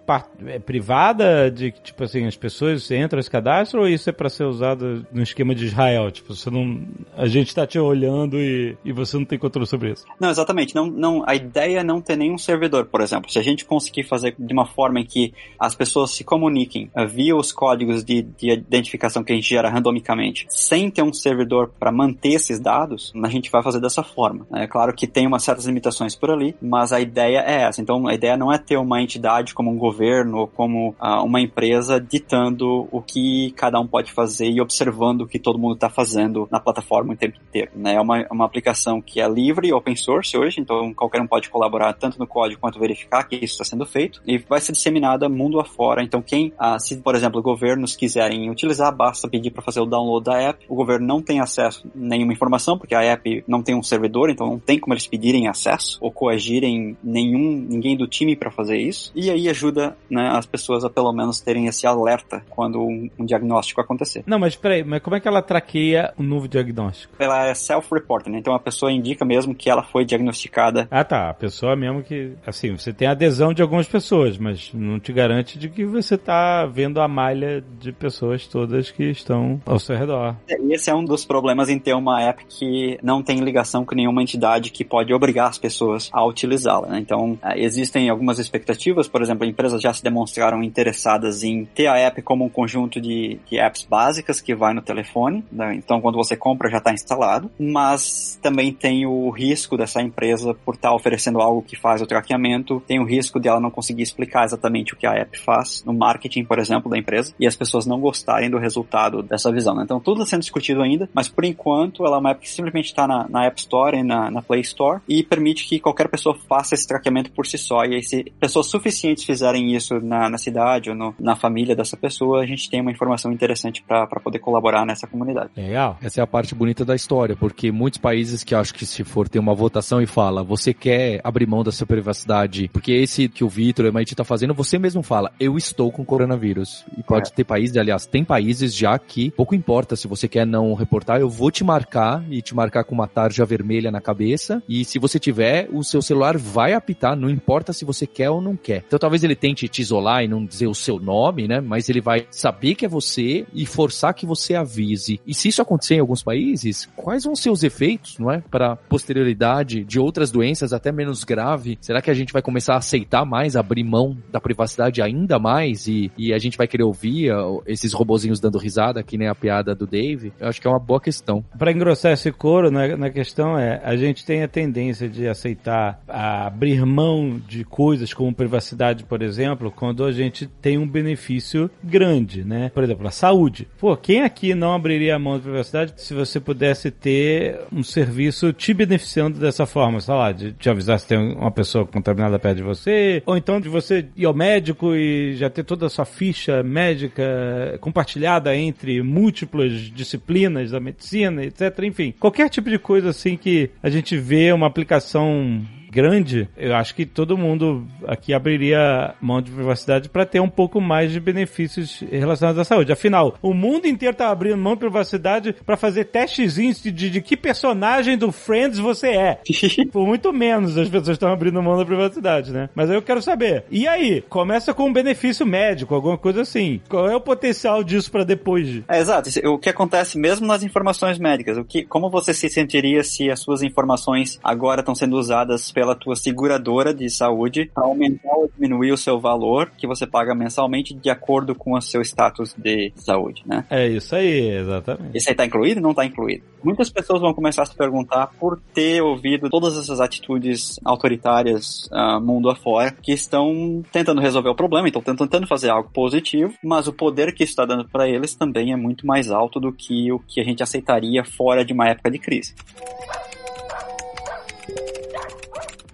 [0.48, 4.46] é privada, de que, tipo assim, as pessoas entram cadastro ou isso é para ser
[4.46, 6.12] usado no esquema de Israel?
[6.12, 6.82] Tipo, você não.
[7.16, 10.06] A gente tá te olhando e, e você não tem controle sobre isso.
[10.20, 10.76] Não, exatamente.
[10.76, 13.32] Não, não, a ideia é não ter nenhum servidor, por exemplo.
[13.32, 17.08] Se a gente conseguir fazer de uma forma em que as pessoas se comuniquem uh,
[17.08, 21.72] via os códigos de, de identificação que a gente gera randomicamente, sem ter um servidor
[21.80, 24.46] para manter esses dados, a gente vai fazer dessa forma.
[24.54, 27.82] É claro que tem umas certas limitações por ali, mas a ideia é essa.
[27.82, 31.42] Então, a ideia não é ter uma entidade como um governo ou como uh, uma
[31.42, 35.76] empresa ditando o que cada um um pode fazer e observando o que todo mundo
[35.76, 37.72] está fazendo na plataforma o tempo inteiro.
[37.76, 37.96] Né?
[37.96, 41.50] É uma, uma aplicação que é livre e open source hoje, então qualquer um pode
[41.50, 45.30] colaborar tanto no código quanto verificar que isso está sendo feito e vai ser disseminada
[45.30, 46.04] mundo afora.
[46.04, 50.26] Então quem, ah, se por exemplo governos quiserem utilizar, basta pedir para fazer o download
[50.26, 50.66] da app.
[50.68, 54.30] O governo não tem acesso a nenhuma informação porque a app não tem um servidor,
[54.30, 58.78] então não tem como eles pedirem acesso ou coagirem nenhum ninguém do time para fazer
[58.78, 59.12] isso.
[59.16, 63.26] E aí ajuda né, as pessoas a pelo menos terem esse alerta quando um, um
[63.26, 64.24] diagnóstico acontecer.
[64.26, 67.14] Não, mas peraí, mas como é que ela traqueia o novo diagnóstico?
[67.20, 68.40] Ela é self-reporting, né?
[68.40, 70.88] então a pessoa indica mesmo que ela foi diagnosticada.
[70.90, 71.30] Ah, tá.
[71.30, 75.58] A pessoa mesmo que, assim, você tem adesão de algumas pessoas, mas não te garante
[75.58, 80.36] de que você tá vendo a malha de pessoas todas que estão ao seu redor.
[80.70, 84.22] Esse é um dos problemas em ter uma app que não tem ligação com nenhuma
[84.22, 86.88] entidade que pode obrigar as pessoas a utilizá-la.
[86.88, 87.00] Né?
[87.00, 91.98] Então, é, existem algumas expectativas, por exemplo, empresas já se demonstraram interessadas em ter a
[91.98, 95.44] app como um conjunto de, apps básicas que vai no telefone.
[95.52, 95.76] Né?
[95.76, 97.52] Então, quando você compra, já está instalado.
[97.60, 102.06] Mas também tem o risco dessa empresa, por estar tá oferecendo algo que faz o
[102.06, 105.84] traqueamento, tem o risco de ela não conseguir explicar exatamente o que a app faz
[105.86, 109.76] no marketing, por exemplo, da empresa, e as pessoas não gostarem do resultado dessa visão.
[109.76, 109.84] Né?
[109.84, 112.86] Então, tudo está sendo discutido ainda, mas por enquanto ela é uma app que simplesmente
[112.86, 116.38] está na, na, App Store e na, na, Play Store e permite que qualquer pessoa
[116.48, 117.84] faça esse traqueamento por si só.
[117.86, 121.98] E aí, se pessoas suficientes fizerem isso na, na cidade ou no, na família dessa
[121.98, 125.50] pessoa, a gente tem uma informação interessante para poder colaborar nessa comunidade.
[125.58, 125.98] Legal.
[126.02, 129.28] Essa é a parte bonita da história, porque muitos países que acho que se for
[129.28, 133.44] ter uma votação e fala, você quer abrir mão da sua privacidade, porque esse que
[133.44, 136.86] o Vitor e o MIT tá fazendo, você mesmo fala, eu estou com coronavírus.
[136.96, 137.34] E pode é.
[137.34, 141.30] ter países, aliás, tem países já que pouco importa se você quer não reportar, eu
[141.30, 144.62] vou te marcar e te marcar com uma tarja vermelha na cabeça.
[144.70, 148.40] E se você tiver, o seu celular vai apitar, não importa se você quer ou
[148.42, 148.84] não quer.
[148.86, 151.60] Então talvez ele tente te isolar e não dizer o seu nome, né?
[151.60, 155.20] Mas ele vai saber que é você e forçar que você avise.
[155.26, 158.42] E se isso acontecer em alguns países, quais vão ser os efeitos, não é?
[158.50, 161.78] Para posterioridade de outras doenças até menos grave.
[161.82, 165.88] Será que a gente vai começar a aceitar mais, abrir mão da privacidade ainda mais
[165.88, 167.32] e, e a gente vai querer ouvir
[167.66, 170.34] esses robozinhos dando risada, que nem a piada do Dave?
[170.40, 171.44] Eu acho que é uma boa questão.
[171.58, 176.02] Para engrossar esse couro, na, na questão é, a gente tem a tendência de aceitar,
[176.08, 182.44] abrir mão de coisas como privacidade, por exemplo, quando a gente tem um benefício grande,
[182.44, 182.72] né?
[182.74, 183.68] Por exemplo, a saúde.
[183.80, 188.52] Pô, quem aqui não abriria a mão de privacidade se você pudesse ter um serviço
[188.52, 192.58] te beneficiando dessa forma, sei lá, de te avisar se tem uma pessoa contaminada perto
[192.58, 196.04] de você, ou então de você ir ao médico e já ter toda a sua
[196.06, 201.78] ficha médica compartilhada entre múltiplas disciplinas da medicina, etc.
[201.84, 206.96] Enfim, qualquer tipo de coisa assim que a gente vê uma aplicação grande, eu acho
[206.96, 212.02] que todo mundo aqui abriria mão de privacidade para ter um pouco mais de benefícios
[212.10, 212.94] relacionados à saúde.
[212.94, 217.22] Afinal, o mundo inteiro tá abrindo mão de privacidade para fazer testezinhos de, de, de,
[217.22, 219.40] que personagem do Friends você é.
[219.92, 222.70] Por muito menos as pessoas estão abrindo mão da privacidade, né?
[222.74, 223.66] Mas aí eu quero saber.
[223.70, 224.24] E aí?
[224.30, 226.80] Começa com um benefício médico, alguma coisa assim.
[226.88, 228.82] Qual é o potencial disso para depois?
[228.88, 229.30] É, exato.
[229.50, 231.58] O que acontece mesmo nas informações médicas?
[231.58, 235.96] O que, como você se sentiria se as suas informações agora estão sendo usadas pela
[235.96, 240.94] tua seguradora de saúde para aumentar ou diminuir o seu valor que você paga mensalmente
[240.94, 243.66] de acordo com o seu status de saúde, né?
[243.68, 245.18] É isso aí, exatamente.
[245.18, 246.44] Isso aí tá incluído ou não tá incluído?
[246.64, 252.22] Muitas pessoas vão começar a se perguntar por ter ouvido todas essas atitudes autoritárias uh,
[252.22, 256.94] mundo afora que estão tentando resolver o problema, então tentando fazer algo positivo, mas o
[256.94, 260.20] poder que isso está dando para eles também é muito mais alto do que o
[260.20, 262.54] que a gente aceitaria fora de uma época de crise.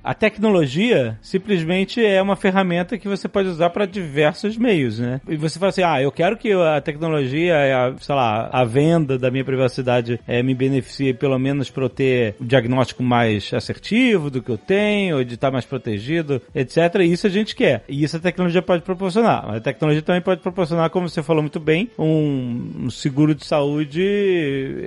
[0.08, 5.20] A tecnologia simplesmente é uma ferramenta que você pode usar para diversos meios, né?
[5.28, 9.18] E você fala assim, ah, eu quero que a tecnologia, a, sei lá, a venda
[9.18, 14.30] da minha privacidade é, me beneficie pelo menos para eu ter um diagnóstico mais assertivo
[14.30, 16.78] do que eu tenho, de estar mais protegido, etc.
[17.02, 17.84] E isso a gente quer.
[17.90, 19.56] E isso a tecnologia pode proporcionar.
[19.56, 24.02] A tecnologia também pode proporcionar, como você falou muito bem, um, um seguro de saúde,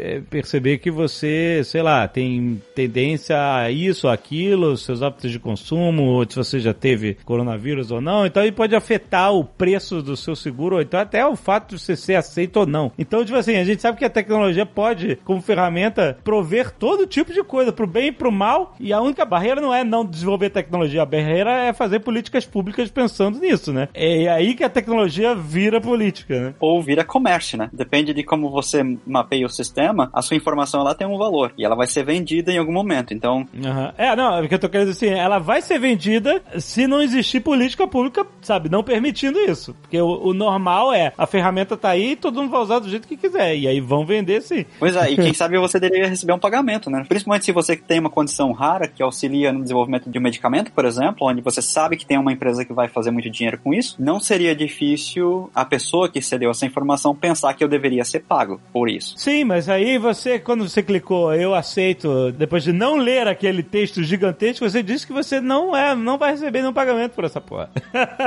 [0.00, 6.24] é, perceber que você, sei lá, tem tendência a isso, aquilo, seus hábitos de consumo,
[6.28, 8.24] se você já teve coronavírus ou não.
[8.24, 11.80] Então, ele pode afetar o preço do seu seguro, ou então até o fato de
[11.80, 12.92] você ser aceito ou não.
[12.98, 17.32] Então, tipo assim, a gente sabe que a tecnologia pode, como ferramenta, prover todo tipo
[17.32, 18.74] de coisa, pro bem e pro mal.
[18.78, 22.90] E a única barreira não é não desenvolver tecnologia, a barreira é fazer políticas públicas
[22.90, 23.88] pensando nisso, né?
[23.92, 26.54] É aí que a tecnologia vira política, né?
[26.60, 27.68] Ou vira comércio, né?
[27.72, 31.64] Depende de como você mapeia o sistema, a sua informação lá tem um valor e
[31.64, 33.12] ela vai ser vendida em algum momento.
[33.12, 33.46] Então.
[33.54, 33.92] Uhum.
[33.96, 36.86] É, não, é o que eu tô querendo dizer assim, ela vai ser vendida se
[36.86, 39.74] não existir política pública, sabe, não permitindo isso.
[39.80, 42.88] Porque o, o normal é, a ferramenta tá aí e todo mundo vai usar do
[42.88, 43.56] jeito que quiser.
[43.56, 44.64] E aí vão vender sim.
[44.78, 47.04] Pois é, e quem sabe você deveria receber um pagamento, né?
[47.08, 50.84] Principalmente se você tem uma condição rara que auxilia no desenvolvimento de um medicamento, por
[50.84, 53.96] exemplo, onde você sabe que tem uma empresa que vai fazer muito dinheiro com isso,
[53.98, 58.60] não seria difícil a pessoa que cedeu essa informação pensar que eu deveria ser pago
[58.72, 59.14] por isso.
[59.16, 64.02] Sim, mas aí você, quando você clicou, eu aceito, depois de não ler aquele texto
[64.02, 67.70] gigantesco, você disse que você não é, não vai receber nenhum pagamento por essa porra.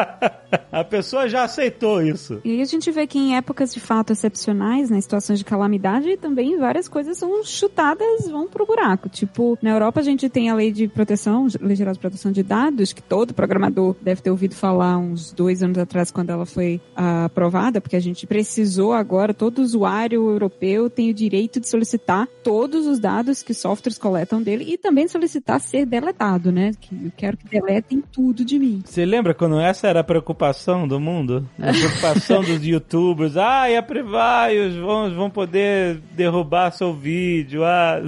[0.72, 2.42] a pessoa já aceitou isso.
[2.44, 6.58] E a gente vê que em épocas de fato excepcionais, né, situações de calamidade, também
[6.58, 9.10] várias coisas são chutadas, vão pro buraco.
[9.10, 12.44] Tipo, na Europa a gente tem a lei de proteção, lei geral de proteção de
[12.44, 16.82] dados, que todo programador deve ter ouvido falar uns dois anos atrás quando ela foi
[16.96, 22.28] ah, aprovada, porque a gente precisou agora, todo usuário europeu tem o direito de solicitar
[22.44, 26.72] todos os dados que softwares coletam dele e também solicitar ser deletado, né?
[26.80, 28.82] Que eu quero que deletem tudo de mim.
[28.86, 31.48] Você lembra quando essa era a preocupação do mundo?
[31.60, 33.38] A preocupação dos youtubers.
[33.38, 37.64] Ah, e a Privaios vão, vão poder derrubar seu vídeo.
[37.64, 38.02] Ah.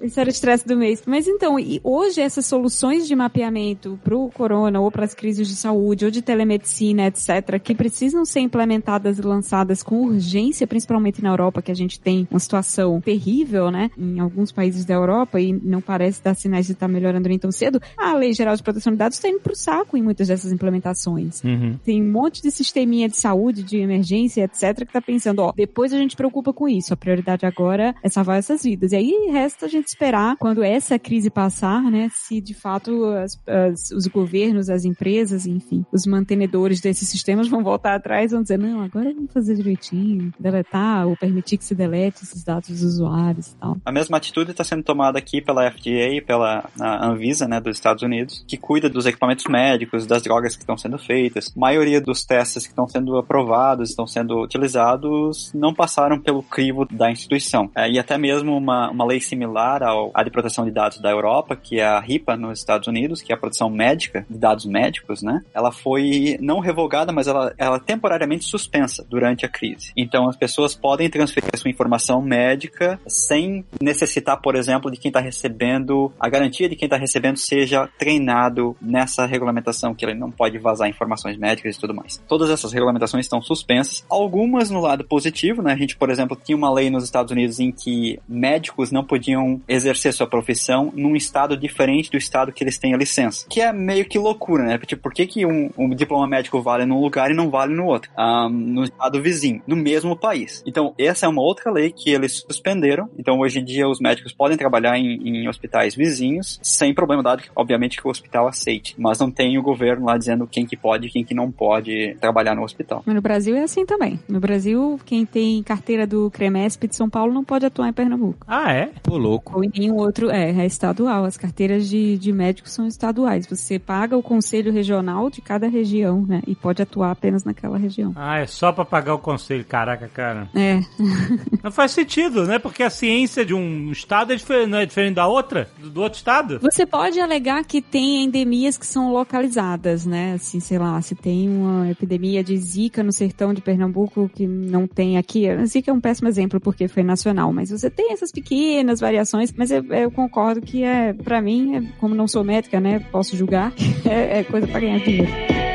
[0.00, 0.06] É.
[0.06, 1.02] Esse era o estresse do mês.
[1.06, 5.56] Mas então, e hoje essas soluções de mapeamento pro corona ou para as crises de
[5.56, 11.30] saúde ou de telemedicina, etc., que precisam ser implementadas e lançadas com urgência, principalmente na
[11.30, 13.90] Europa, que a gente tem uma situação terrível, né?
[13.98, 17.50] Em alguns países da Europa e não parece dar sinais de estar melhorando nem tão
[17.50, 20.52] cedo, a Lei Geral de Proteção de Dados está indo pro saco em muitas dessas
[20.52, 21.42] implementações.
[21.42, 21.78] Uhum.
[21.84, 25.92] Tem um monte de sisteminha de saúde, de emergência, etc., que tá pensando, ó, depois
[25.92, 26.92] a gente preocupa com isso.
[26.92, 28.92] A prioridade agora é salvar essas vidas.
[28.92, 33.40] E aí resta a gente esperar quando essa crise passar, né, se de fato as,
[33.46, 38.42] as, os governos, as empresas, enfim, os mantenedores desses sistemas vão voltar atrás e vão
[38.42, 42.82] dizer, não, agora vamos fazer direitinho, deletar ou permitir que se delete esses dados dos
[42.82, 43.76] usuários e tal.
[43.84, 46.68] A mesma atitude está sendo tomada aqui pela FDA e pela
[47.08, 50.98] Anvisa, né, dos Estados Unidos, que cuida dos equipamentos médicos, das drogas que estão sendo
[50.98, 51.52] feitas.
[51.56, 56.86] A maioria dos testes que estão sendo aprovados, estão sendo utilizados, não passaram pelo crivo
[56.90, 57.70] da instituição.
[57.74, 61.10] É, e até mesmo uma, uma lei similar ao, à de proteção de dados da
[61.10, 64.66] Europa, que é a RIPA nos Estados Unidos, que é a proteção médica de dados
[64.66, 65.42] médicos, né?
[65.54, 69.92] Ela foi não revogada, mas ela, ela temporariamente suspensa durante a crise.
[69.96, 75.20] Então as pessoas podem transferir sua informação médica sem necessitar, por exemplo, de quem está
[75.20, 80.58] recebendo, a garantia de quem está recebendo seja treinado nessa regulamentação, que ele não pode
[80.58, 82.22] vazar informações médicas e tudo mais.
[82.28, 85.72] Todas essas regulamentações estão suspensas, algumas no lado positivo, né?
[85.72, 89.60] A gente, por exemplo, tinha uma lei nos Estados Unidos em que médicos não podiam
[89.68, 93.46] exercer sua profissão num estado diferente do estado que eles têm a licença.
[93.48, 94.78] Que é meio que loucura, né?
[94.78, 97.86] Tipo, por que, que um, um diploma médico vale num lugar e não vale no
[97.86, 98.10] outro?
[98.18, 100.62] Um, no estado vizinho, no mesmo país.
[100.66, 103.08] Então, essa é uma outra lei que eles suspenderam.
[103.18, 107.42] Então, hoje em dia, os médicos podem trabalhar em, em hospitais vizinhos sem problema, dado
[107.42, 108.94] que, obviamente, que o hospital aceite.
[108.98, 112.16] Mas não tem o governo lá dizendo quem que pode e quem que não pode
[112.20, 113.02] trabalhar no hospital.
[113.04, 114.18] Mas no Brasil é assim também.
[114.28, 118.44] No Brasil, quem tem carteira do CREMESP de São Paulo não pode atuar em Pernambuco.
[118.46, 118.90] Ah, é?
[119.02, 119.56] Pô, louco.
[119.56, 121.24] Ou em nenhum outro, é, é estadual.
[121.24, 123.46] As carteiras de, de médicos são estaduais.
[123.46, 126.42] Você paga o conselho regional de cada região, né?
[126.46, 128.12] E pode atuar apenas naquela região.
[128.16, 129.64] Ah, é só pra pagar o conselho.
[129.64, 130.48] Caraca, cara.
[130.54, 130.80] É.
[131.62, 132.58] Não faz sentido, né?
[132.58, 136.02] Porque a ciência de um estado é diferente, não é diferente da outra, do, do
[136.02, 136.58] outro estado.
[136.60, 140.34] Você pode alegar que tem endemias que são localizadas, né?
[140.34, 144.86] Assim, sei lá, se tem uma epidemia de zika no sertão de Pernambuco que não
[144.86, 145.48] tem aqui.
[145.48, 149.52] A zika é um péssimo exemplo porque foi nacional, mas você tem essas pequenas variações,
[149.56, 153.00] mas eu, eu concordo que é, para mim, é, como não sou médica, né?
[153.10, 153.72] Posso julgar,
[154.04, 155.67] é, é coisa para ganhar dinheiro.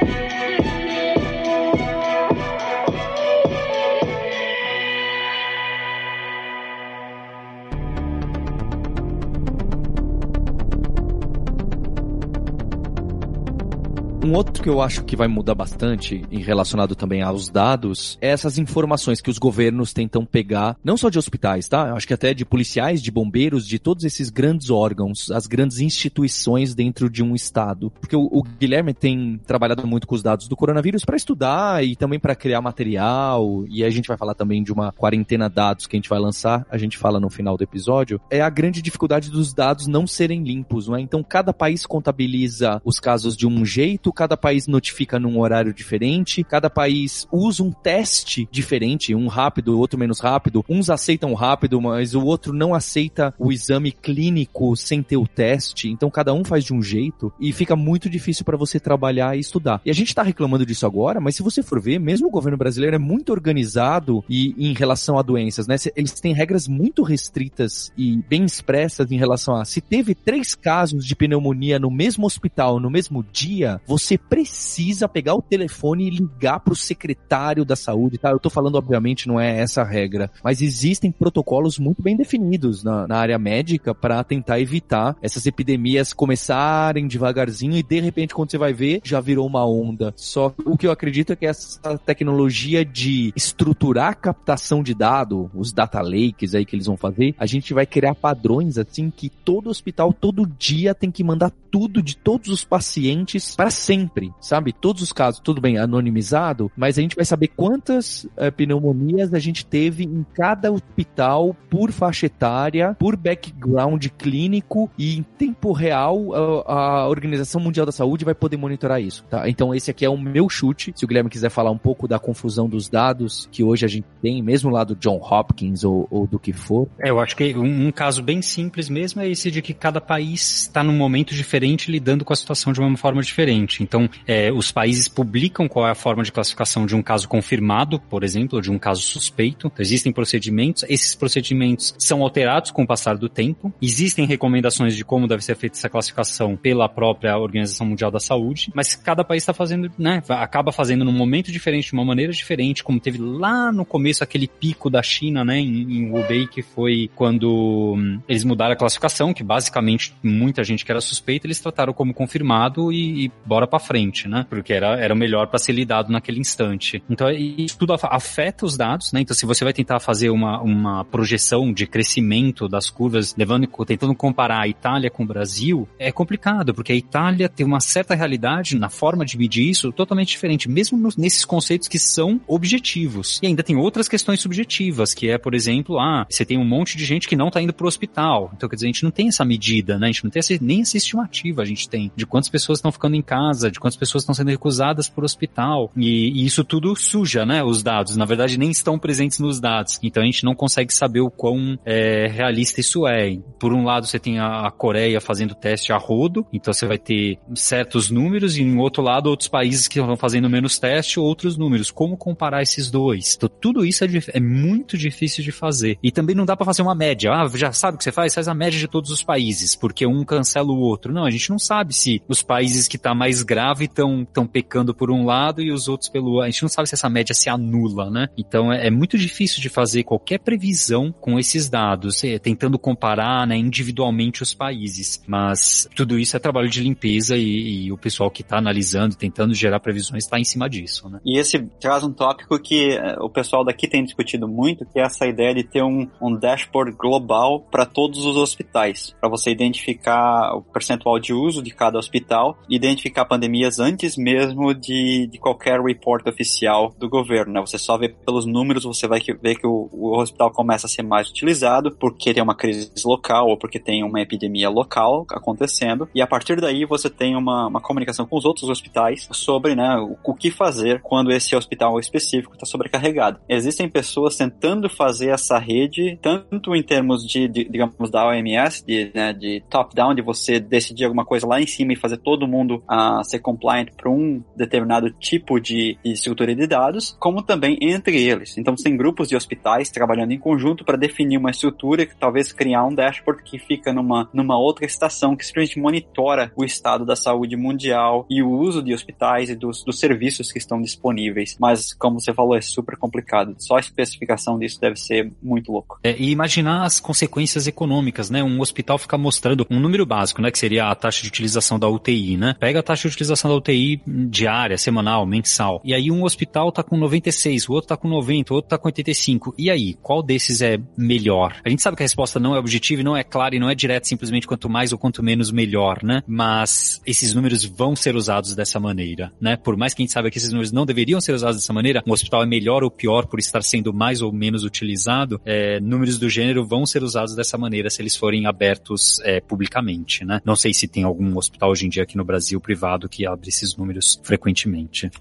[14.24, 18.30] Um outro que eu acho que vai mudar bastante, em relacionado também aos dados, é
[18.30, 21.90] essas informações que os governos tentam pegar, não só de hospitais, tá?
[21.90, 25.80] Eu acho que até de policiais, de bombeiros, de todos esses grandes órgãos, as grandes
[25.80, 27.92] instituições dentro de um estado.
[28.00, 31.94] Porque o, o Guilherme tem trabalhado muito com os dados do coronavírus para estudar e
[31.94, 35.98] também para criar material, e a gente vai falar também de uma quarentena dados que
[35.98, 39.30] a gente vai lançar, a gente fala no final do episódio, é a grande dificuldade
[39.30, 41.02] dos dados não serem limpos, não é?
[41.02, 46.44] Então cada país contabiliza os casos de um jeito, cada país notifica num horário diferente,
[46.44, 50.64] cada país usa um teste diferente, um rápido, outro menos rápido.
[50.70, 55.90] Uns aceitam rápido, mas o outro não aceita o exame clínico sem ter o teste.
[55.90, 59.40] Então cada um faz de um jeito e fica muito difícil para você trabalhar e
[59.40, 59.82] estudar.
[59.86, 62.58] E a gente tá reclamando disso agora, mas se você for ver, mesmo o governo
[62.58, 65.76] brasileiro é muito organizado e em relação a doenças, né?
[65.96, 71.06] Eles têm regras muito restritas e bem expressas em relação a se teve três casos
[71.06, 76.60] de pneumonia no mesmo hospital no mesmo dia, você precisa pegar o telefone e ligar
[76.60, 78.32] pro secretário da saúde, tá?
[78.32, 82.84] Eu tô falando, obviamente, não é essa a regra, mas existem protocolos muito bem definidos
[82.84, 88.52] na, na área médica para tentar evitar essas epidemias começarem devagarzinho e de repente, quando
[88.52, 90.14] você vai ver, já virou uma onda.
[90.16, 95.50] Só o que eu acredito é que essa tecnologia de estruturar a captação de dado,
[95.54, 99.30] os data lakes aí que eles vão fazer, a gente vai criar padrões assim que
[99.30, 103.93] todo hospital todo dia tem que mandar tudo de todos os pacientes para sempre,
[104.40, 104.74] sabe?
[104.74, 109.40] Todos os casos, tudo bem, anonimizado, mas a gente vai saber quantas é, pneumonias a
[109.40, 116.64] gente teve em cada hospital por faixa etária, por background clínico e em tempo real
[116.68, 119.48] a, a Organização Mundial da Saúde vai poder monitorar isso, tá?
[119.50, 120.94] Então esse aqui é o meu chute.
[120.96, 124.06] Se o Guilherme quiser falar um pouco da confusão dos dados que hoje a gente
[124.22, 126.88] tem, mesmo lá do John Hopkins ou, ou do que for.
[127.00, 130.02] É, eu acho que um, um, caso bem simples mesmo é esse de que cada
[130.02, 133.83] país está num momento diferente lidando com a situação de uma forma diferente.
[133.84, 138.00] Então, é, os países publicam qual é a forma de classificação de um caso confirmado,
[138.00, 139.68] por exemplo, ou de um caso suspeito.
[139.68, 143.74] Então, existem procedimentos, esses procedimentos são alterados com o passar do tempo.
[143.82, 148.72] Existem recomendações de como deve ser feita essa classificação pela própria Organização Mundial da Saúde,
[148.74, 152.84] mas cada país está fazendo, né, acaba fazendo num momento diferente, de uma maneira diferente,
[152.84, 157.10] como teve lá no começo aquele pico da China, né, em, em Hubei, que foi
[157.16, 161.94] quando hum, eles mudaram a classificação, que basicamente muita gente que era suspeita, eles trataram
[161.94, 165.72] como confirmado e, e bora para frente, né, porque era, era o melhor para ser
[165.72, 167.04] lidado naquele instante.
[167.10, 171.04] Então, isso tudo afeta os dados, né, então se você vai tentar fazer uma, uma
[171.04, 176.74] projeção de crescimento das curvas, levando, tentando comparar a Itália com o Brasil, é complicado,
[176.74, 180.96] porque a Itália tem uma certa realidade na forma de medir isso totalmente diferente, mesmo
[180.96, 183.40] nos, nesses conceitos que são objetivos.
[183.42, 186.96] E ainda tem outras questões subjetivas, que é, por exemplo, ah, você tem um monte
[186.96, 188.52] de gente que não tá indo pro hospital.
[188.56, 190.08] Então, quer dizer, a gente não tem essa medida, né?
[190.08, 192.92] A gente não tem essa, nem essa estimativa a gente tem de quantas pessoas estão
[192.92, 195.92] ficando em casa, de quantas pessoas estão sendo recusadas por hospital.
[195.96, 197.64] E, e, isso tudo suja, né?
[197.64, 198.16] Os dados.
[198.16, 200.00] Na verdade, nem estão presentes nos dados.
[200.02, 203.38] Então, a gente não consegue saber o quão é, realista isso é.
[203.60, 206.98] Por um lado, você tem a, a Coreia fazendo teste a rodo, então você vai
[206.98, 211.58] ter certos números, e em outro lado, outros países que estão fazendo menos teste, outros
[211.58, 211.92] números.
[211.92, 213.36] Como comparar esses dois?
[213.36, 215.98] Então, tudo isso é, é muito difícil de fazer.
[216.02, 217.32] E também não dá para fazer uma média.
[217.32, 218.34] Ah, já sabe o que você faz?
[218.34, 221.14] Faz a média de todos os países, porque um cancela o outro.
[221.14, 224.94] Não, a gente não sabe se os países que tá mais grave estão tão pecando
[224.94, 226.44] por um lado e os outros pelo outro.
[226.44, 228.28] A gente não sabe se essa média se anula, né?
[228.38, 233.46] Então é, é muito difícil de fazer qualquer previsão com esses dados, é, tentando comparar
[233.48, 235.22] né, individualmente os países.
[235.28, 239.54] Mas tudo isso é trabalho de limpeza e, e o pessoal que está analisando, tentando
[239.54, 241.20] gerar previsões, está em cima disso, né?
[241.26, 245.04] E esse traz um tópico que é, o pessoal daqui tem discutido muito, que é
[245.04, 250.56] essa ideia de ter um, um dashboard global para todos os hospitais, para você identificar
[250.56, 256.28] o percentual de uso de cada hospital, identificar pandemias antes mesmo de, de qualquer report
[256.28, 257.62] oficial do governo, né?
[257.62, 261.02] Você só vê pelos números, você vai ver que o, o hospital começa a ser
[261.02, 266.22] mais utilizado porque tem uma crise local ou porque tem uma epidemia local acontecendo, e
[266.22, 270.16] a partir daí você tem uma, uma comunicação com os outros hospitais sobre né, o,
[270.24, 273.40] o que fazer quando esse hospital específico está sobrecarregado.
[273.50, 279.12] Existem pessoas tentando fazer essa rede, tanto em termos de, de digamos, da OMS, de,
[279.16, 282.84] né, de top-down, de você decidir alguma coisa lá em cima e fazer todo mundo
[283.24, 288.58] ser compliant para um determinado tipo de, estrutura de dados, como também entre eles.
[288.58, 292.86] Então, tem grupos de hospitais trabalhando em conjunto para definir uma estrutura que talvez criar
[292.86, 297.56] um dashboard que fica numa, numa outra estação que simplesmente monitora o estado da saúde
[297.56, 301.58] mundial e o uso de hospitais e dos, dos serviços que estão disponíveis.
[301.60, 303.56] Mas, como você falou, é super complicado.
[303.60, 306.00] Só a especificação disso deve ser muito louco.
[306.04, 308.44] É, e imaginar as consequências econômicas, né?
[308.44, 310.52] Um hospital ficar mostrando um número básico, né?
[310.52, 312.56] Que seria a taxa de utilização da UTI, né?
[312.60, 315.82] Pega a taxa de utilização da UTI diária, semanal, mensal.
[315.84, 318.78] E aí um hospital tá com 96, o outro tá com 90, o outro tá
[318.78, 319.54] com 85.
[319.58, 321.56] E aí, qual desses é melhor?
[321.64, 323.76] A gente sabe que a resposta não é objetiva não é clara e não é
[323.76, 326.24] direta simplesmente quanto mais ou quanto menos melhor, né?
[326.26, 329.56] Mas esses números vão ser usados dessa maneira, né?
[329.56, 332.02] Por mais que a gente saiba que esses números não deveriam ser usados dessa maneira,
[332.08, 336.18] um hospital é melhor ou pior por estar sendo mais ou menos utilizado, é, números
[336.18, 340.42] do gênero vão ser usados dessa maneira se eles forem abertos é, publicamente, né?
[340.46, 343.26] Não sei se tem algum hospital hoje em dia aqui no Brasil privado mercado que
[343.26, 345.12] abre esses números frequentemente.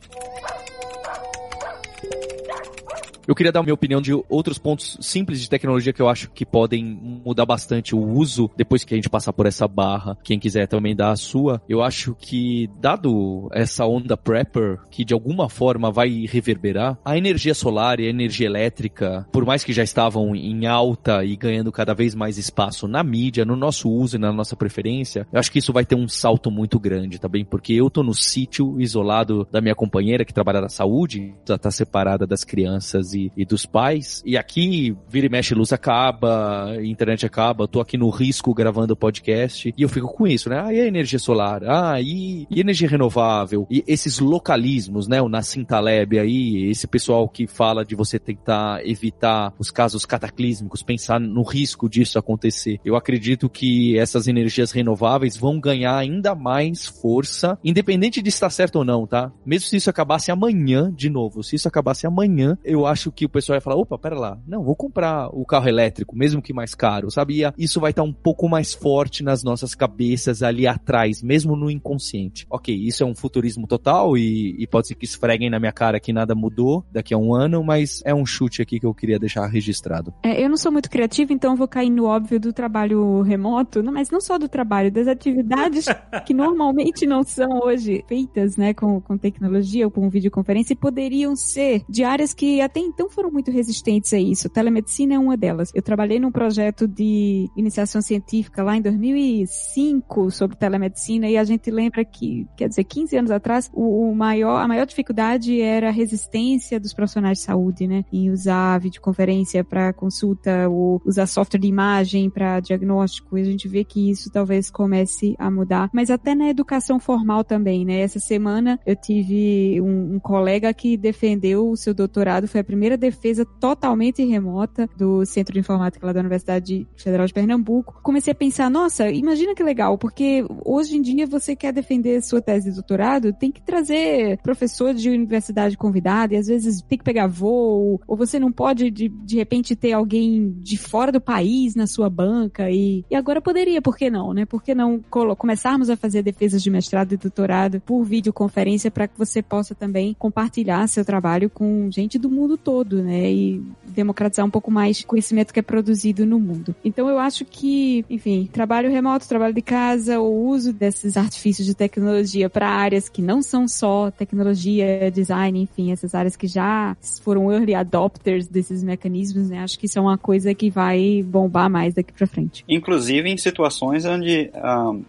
[3.32, 6.44] Eu queria dar minha opinião de outros pontos simples de tecnologia que eu acho que
[6.44, 10.18] podem mudar bastante o uso depois que a gente passar por essa barra.
[10.22, 11.62] Quem quiser também dar a sua.
[11.66, 17.54] Eu acho que, dado essa onda prepper, que de alguma forma vai reverberar, a energia
[17.54, 21.94] solar e a energia elétrica, por mais que já estavam em alta e ganhando cada
[21.94, 25.58] vez mais espaço na mídia, no nosso uso e na nossa preferência, eu acho que
[25.58, 29.62] isso vai ter um salto muito grande também, porque eu tô no sítio isolado da
[29.62, 34.22] minha companheira que trabalha na saúde, já tá separada das crianças e, e dos pais.
[34.24, 39.72] E aqui, vira e mexe, luz acaba, internet acaba, tô aqui no risco gravando podcast.
[39.76, 40.62] E eu fico com isso, né?
[40.64, 41.62] Ah, e a energia solar?
[41.64, 43.66] Ah, e, e energia renovável?
[43.70, 45.20] E esses localismos, né?
[45.20, 50.82] O Nassim Taleb aí, esse pessoal que fala de você tentar evitar os casos cataclísmicos,
[50.82, 52.80] pensar no risco disso acontecer.
[52.84, 58.76] Eu acredito que essas energias renováveis vão ganhar ainda mais força, independente de estar certo
[58.76, 59.32] ou não, tá?
[59.44, 63.28] Mesmo se isso acabasse amanhã, de novo, se isso acabasse amanhã, eu acho que o
[63.28, 66.74] pessoal vai falar, opa, pera lá, não, vou comprar o carro elétrico, mesmo que mais
[66.74, 67.42] caro, sabe?
[67.42, 71.70] E isso vai estar um pouco mais forte nas nossas cabeças ali atrás, mesmo no
[71.70, 72.46] inconsciente.
[72.50, 75.98] Ok, isso é um futurismo total e, e pode ser que esfreguem na minha cara
[75.98, 79.18] que nada mudou daqui a um ano, mas é um chute aqui que eu queria
[79.18, 80.12] deixar registrado.
[80.22, 83.82] É, eu não sou muito criativa, então eu vou cair no óbvio do trabalho remoto,
[83.82, 85.86] não, mas não só do trabalho, das atividades
[86.26, 91.34] que normalmente não são hoje feitas, né, com, com tecnologia ou com videoconferência e poderiam
[91.34, 94.48] ser de áreas que até então foram muito resistentes a isso.
[94.48, 95.70] Telemedicina é uma delas.
[95.74, 101.70] Eu trabalhei num projeto de iniciação científica lá em 2005 sobre telemedicina e a gente
[101.70, 105.92] lembra que, quer dizer, 15 anos atrás, o, o maior, a maior dificuldade era a
[105.92, 111.68] resistência dos profissionais de saúde, né, em usar videoconferência para consulta ou usar software de
[111.68, 113.38] imagem para diagnóstico.
[113.38, 117.44] E a gente vê que isso talvez comece a mudar, mas até na educação formal
[117.44, 118.00] também, né?
[118.00, 122.81] Essa semana eu tive um, um colega que defendeu o seu doutorado, foi a primeira
[122.96, 128.00] defesa totalmente remota do Centro de Informática lá da Universidade Federal de Pernambuco.
[128.02, 132.40] Comecei a pensar, nossa, imagina que legal, porque hoje em dia você quer defender sua
[132.40, 137.04] tese de doutorado, tem que trazer professor de universidade convidado e às vezes tem que
[137.04, 141.74] pegar voo, ou você não pode de, de repente ter alguém de fora do país
[141.74, 144.44] na sua banca e, e agora poderia, por que não, né?
[144.44, 145.00] Por que não
[145.36, 150.14] começarmos a fazer defesas de mestrado e doutorado por videoconferência para que você possa também
[150.18, 152.71] compartilhar seu trabalho com gente do mundo todo,
[153.02, 153.30] né?
[153.30, 156.74] E democratizar um pouco mais o conhecimento que é produzido no mundo.
[156.84, 161.74] Então eu acho que, enfim, trabalho remoto, trabalho de casa, o uso desses artifícios de
[161.74, 167.52] tecnologia para áreas que não são só tecnologia, design, enfim, essas áreas que já foram
[167.52, 169.58] early adopters desses mecanismos, né?
[169.58, 172.64] Acho que isso é uma coisa que vai bombar mais daqui para frente.
[172.68, 175.02] Inclusive em situações onde um,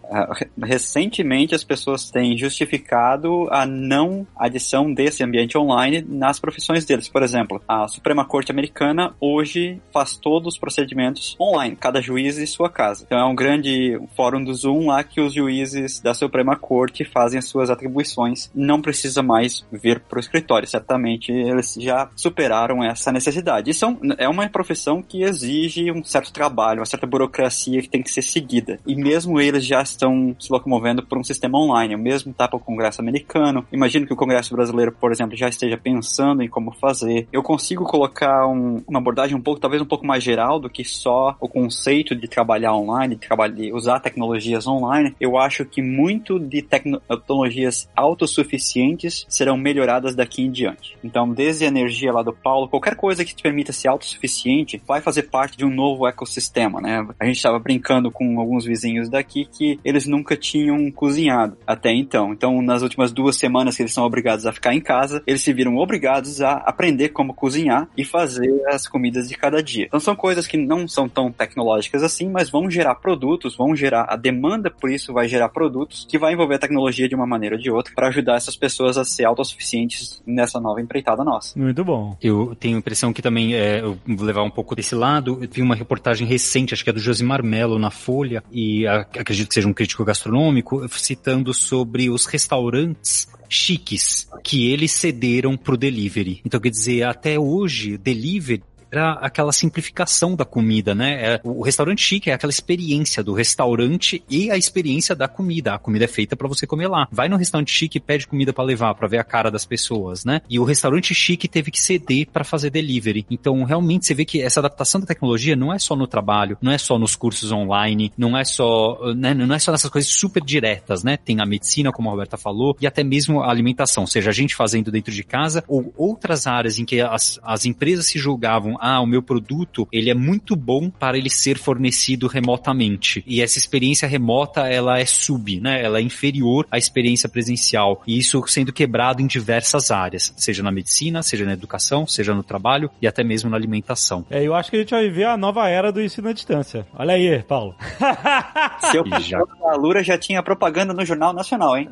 [0.62, 7.08] recentemente as pessoas têm justificado a não adição desse ambiente online nas profissões deles.
[7.08, 12.46] Por exemplo, a Suprema Corte Americana hoje faz todos os procedimentos online, cada juiz em
[12.46, 13.04] sua casa.
[13.06, 17.40] Então é um grande fórum do Zoom lá que os juízes da Suprema Corte fazem
[17.40, 20.68] as suas atribuições, não precisa mais vir para o escritório.
[20.68, 23.70] Certamente eles já superaram essa necessidade.
[23.70, 23.86] Isso
[24.18, 28.22] é uma profissão que exige um certo trabalho, uma certa burocracia que tem que ser
[28.22, 28.80] seguida.
[28.86, 31.96] E mesmo eles já estão se locomovendo por um sistema online.
[31.96, 33.66] O mesmo está para o Congresso americano.
[33.72, 37.28] Imagino que o Congresso brasileiro, por exemplo, já esteja pensando em como fazer.
[37.32, 40.84] Eu consigo colocar um, uma abordagem um pouco, talvez um pouco mais geral do que
[40.84, 45.16] só o conceito de trabalhar online, de, trabalhar, de usar tecnologias online.
[45.20, 50.98] Eu acho que muito de tecnologias autossuficientes serão melhoradas daqui em diante.
[51.04, 55.02] Então, desde a energia lá do Paulo, qualquer coisa que te permita ser autossuficiente vai
[55.02, 57.06] fazer parte de um novo ecossistema, né?
[57.20, 62.32] A gente estava brincando com alguns vizinhos daqui que eles nunca tinham cozinhado até então.
[62.32, 65.54] Então, nas últimas duas semanas que eles são obrigados a ficar em casa, eles se
[65.54, 69.86] viram obrigados a aprender como cozinhar e fazer as comidas de cada dia.
[69.86, 74.06] Então, são coisas que não são tão tecnológicas assim, mas vão gerar produtos, vão gerar
[74.10, 77.56] a demanda por isso vai gerar produtos que vai envolver a tecnologia de uma maneira
[77.56, 81.58] ou de outra para ajudar essas pessoas a ser autossuficientes nessa nova empreitada nossa.
[81.58, 82.18] Muito bom.
[82.22, 85.40] Eu tenho a impressão que também é, eu vou levar um pouco desse lado.
[85.42, 89.02] Eu vi uma reportagem recente, acho que é do Josimar Mello na Folha, e a,
[89.02, 95.78] acredito que seja um crítico gastronômico, citando sobre os restaurantes chiques que eles cederam pro
[95.78, 96.42] delivery.
[96.46, 101.34] Então, quer dizer, até hoje, delivery era aquela simplificação da comida, né?
[101.34, 105.74] É, o restaurante chique é aquela experiência do restaurante e a experiência da comida.
[105.74, 107.08] A comida é feita para você comer lá.
[107.12, 110.24] Vai no restaurante chique e pede comida para levar, para ver a cara das pessoas,
[110.24, 110.42] né?
[110.48, 113.26] E o restaurante chique teve que ceder para fazer delivery.
[113.32, 116.72] Então, realmente você vê que essa adaptação da tecnologia não é só no trabalho, não
[116.72, 120.44] é só nos cursos online, não é só, né, não é só nessas coisas super
[120.44, 121.18] diretas, né?
[121.18, 124.56] Tem a medicina, como a Roberta falou, e até mesmo a alimentação, seja a gente
[124.56, 129.00] fazendo dentro de casa ou outras áreas em que as, as empresas se julgavam, ah,
[129.00, 133.24] o meu produto, ele é muito bom para ele ser fornecido remotamente.
[133.26, 135.82] E essa experiência remota, ela é sub, né?
[135.82, 138.04] Ela é inferior à experiência presencial.
[138.06, 142.44] E isso sendo quebrado em diversas áreas, seja na medicina, seja na educação, seja no
[142.44, 144.26] trabalho e até mesmo na alimentação.
[144.30, 146.86] É, eu acho que a gente vai viver a nova era do ensino à distância.
[146.94, 147.76] Olha aí, Paulo.
[148.92, 149.40] Se eu já...
[149.66, 151.88] a Lura já tinha propaganda no Jornal Nacional, hein?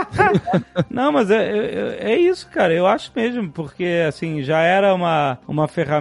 [0.90, 2.74] Não, mas é, é, é, isso, cara.
[2.74, 5.99] Eu acho mesmo, porque assim, já era uma, uma ferramenta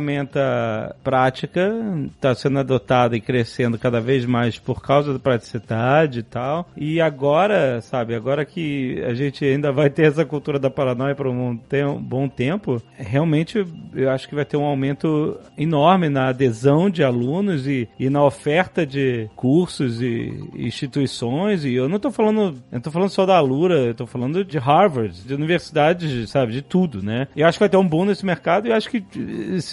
[1.04, 1.72] prática,
[2.16, 6.68] está sendo adotada e crescendo cada vez mais por causa da praticidade e tal.
[6.76, 11.28] E agora, sabe, agora que a gente ainda vai ter essa cultura da paranoia por
[11.28, 11.58] um,
[12.02, 17.68] bom tempo, realmente eu acho que vai ter um aumento enorme na adesão de alunos
[17.68, 21.64] e, e na oferta de cursos e instituições.
[21.64, 25.22] E eu não estou falando, eu tô falando só da Alura, eu falando de Harvard,
[25.24, 27.28] de universidades, sabe, de tudo, né?
[27.36, 29.04] Eu acho que vai ter um boom nesse mercado e acho que,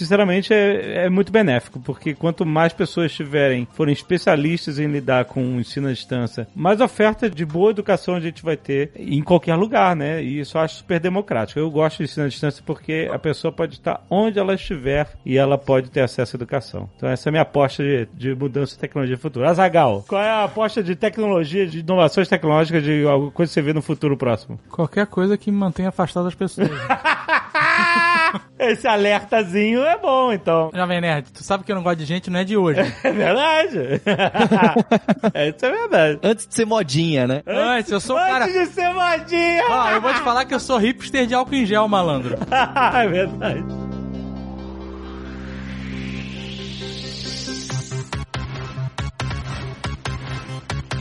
[0.07, 5.41] sinceramente, é, é muito benéfico, porque quanto mais pessoas tiverem, forem especialistas em lidar com
[5.41, 9.55] o ensino à distância, mais oferta de boa educação a gente vai ter em qualquer
[9.55, 10.23] lugar, né?
[10.23, 11.59] E isso eu acho super democrático.
[11.59, 15.37] Eu gosto de ensino à distância porque a pessoa pode estar onde ela estiver e
[15.37, 16.89] ela pode ter acesso à educação.
[16.95, 19.49] Então essa é a minha aposta de, de mudança de tecnologia futura.
[19.49, 23.61] Azagal, qual é a aposta de tecnologia, de inovações tecnológicas, de alguma coisa que você
[23.61, 24.59] vê no futuro próximo?
[24.69, 26.69] Qualquer coisa que me mantenha afastado das pessoas.
[28.59, 30.71] Esse alertazinho é bom, então.
[30.73, 32.81] Jovem Nerd, tu sabe que eu não gosto de gente, não é de hoje.
[33.03, 34.01] É verdade.
[35.33, 36.19] é, isso é verdade.
[36.21, 37.41] Antes de ser modinha, né?
[37.47, 38.45] Antes, eu sou um cara...
[38.45, 39.63] Antes de ser modinha.
[39.69, 42.35] Ó, eu vou te falar que eu sou hipster de álcool em gel, malandro.
[42.51, 43.86] é verdade.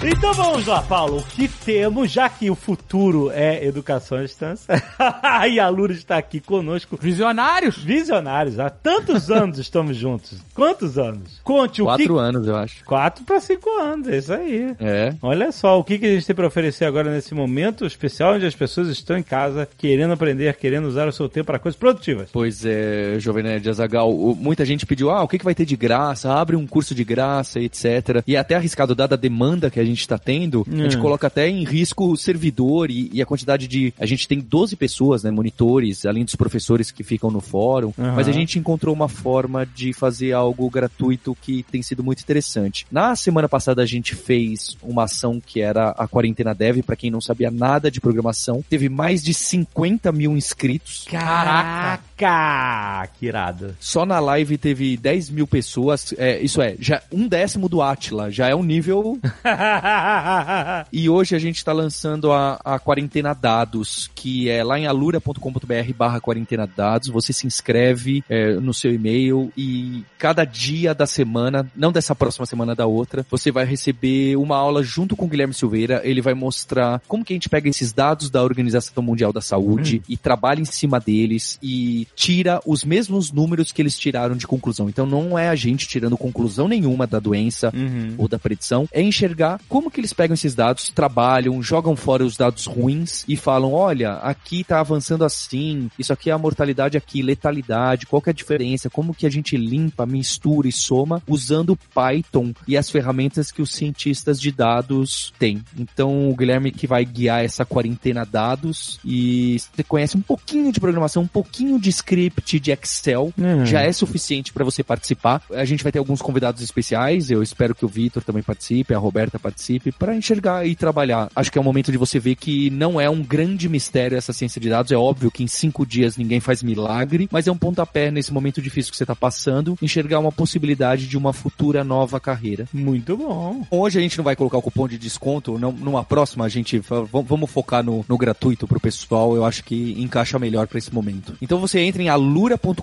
[0.04, 1.18] Então vamos lá, Paulo.
[1.18, 4.66] O que temos, já que o futuro é educação à distância,
[5.50, 6.98] e a Lura está aqui conosco.
[7.00, 7.78] Visionários!
[7.78, 8.58] Visionários.
[8.58, 10.38] Há tantos anos estamos juntos.
[10.54, 11.40] Quantos anos?
[11.42, 12.20] Conte o Quatro que...
[12.20, 12.84] anos, eu acho.
[12.84, 14.76] Quatro para cinco anos, é isso aí.
[14.78, 15.14] É.
[15.22, 18.46] Olha só, o que, que a gente tem para oferecer agora nesse momento especial onde
[18.46, 22.28] as pessoas estão em casa querendo aprender, querendo usar o seu tempo para coisas produtivas.
[22.32, 25.76] Pois é, Jovem Nerd Azagal, muita gente pediu, ah, o que, que vai ter de
[25.76, 26.32] graça?
[26.32, 28.22] Abre um curso de graça, etc.
[28.26, 30.80] E é até arriscado, dada a demanda que a gente está tendo, hum.
[30.80, 33.92] a gente coloca até em risco o servidor e, e, a quantidade de...
[33.98, 38.14] A gente tem 12 pessoas, né, monitores, além dos professores que ficam no fórum, uhum.
[38.14, 42.86] mas a gente encontrou uma forma de fazer algo gratuito que tem sido muito interessante.
[42.90, 47.10] Na semana passada a gente fez uma ação que era a Quarentena Dev, para quem
[47.10, 51.06] não sabia nada de programação, teve mais de 50 mil inscritos.
[51.10, 53.08] Caraca!
[53.18, 53.76] Que irado.
[53.80, 58.30] Só na live teve 10 mil pessoas, é, isso é, já um décimo do Atila,
[58.30, 59.18] já é um nível
[60.92, 65.92] e hoje a gente está lançando a, a Quarentena Dados, que é lá em alura.com.br
[65.96, 67.08] barra quarentena dados.
[67.08, 72.46] Você se inscreve é, no seu e-mail e cada dia da semana, não dessa próxima
[72.46, 76.00] semana da outra, você vai receber uma aula junto com o Guilherme Silveira.
[76.04, 79.98] Ele vai mostrar como que a gente pega esses dados da Organização Mundial da Saúde
[79.98, 80.06] hum.
[80.08, 84.88] e trabalha em cima deles e tira os mesmos números que eles tiraram de conclusão.
[84.88, 88.14] Então não é a gente tirando conclusão nenhuma da doença uhum.
[88.18, 92.36] ou da predição, é enxergar como que eles pegam esses dados, trabalham, jogam fora os
[92.36, 97.22] dados ruins e falam, olha, aqui tá avançando assim, isso aqui é a mortalidade aqui,
[97.22, 101.78] letalidade, qual que é a diferença, como que a gente limpa, mistura e soma usando
[101.94, 105.62] Python e as ferramentas que os cientistas de dados têm.
[105.78, 110.80] Então, o Guilherme que vai guiar essa quarentena dados e você conhece um pouquinho de
[110.80, 113.64] programação, um pouquinho de script de Excel, hum.
[113.64, 115.42] já é suficiente para você participar.
[115.52, 118.98] A gente vai ter alguns convidados especiais, eu espero que o Vitor também participe, a
[118.98, 119.55] Roberta participe,
[119.98, 121.30] para enxergar e trabalhar.
[121.34, 124.32] Acho que é o momento de você ver que não é um grande mistério essa
[124.32, 124.92] ciência de dados.
[124.92, 128.60] É óbvio que em cinco dias ninguém faz milagre, mas é um pontapé nesse momento
[128.60, 132.68] difícil que você está passando, enxergar uma possibilidade de uma futura nova carreira.
[132.72, 133.66] Muito bom.
[133.70, 136.80] Hoje a gente não vai colocar o cupom de desconto, não, numa próxima a gente
[137.10, 141.36] vamos focar no, no gratuito pro pessoal, eu acho que encaixa melhor para esse momento.
[141.40, 142.82] Então você entra em alura.com.br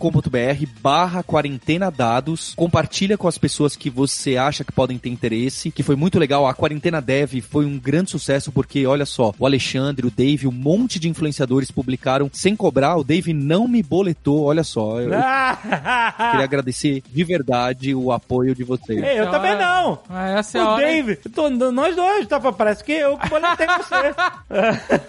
[0.82, 5.84] barra quarentena dados, compartilha com as pessoas que você acha que podem ter interesse, que
[5.84, 10.08] foi muito legal a Quarentena Dev foi um grande sucesso porque, olha só, o Alexandre,
[10.08, 12.96] o Dave, um monte de influenciadores publicaram sem cobrar.
[12.96, 15.02] O Dave não me boletou, olha só.
[15.02, 15.10] Eu
[16.32, 19.04] queria agradecer de verdade o apoio de vocês.
[19.04, 20.00] Ei, eu também não.
[20.10, 22.40] Ah, Essa é a O hora, Dave, tô- nós dois, tá?
[22.40, 24.16] Parece que eu boletei você.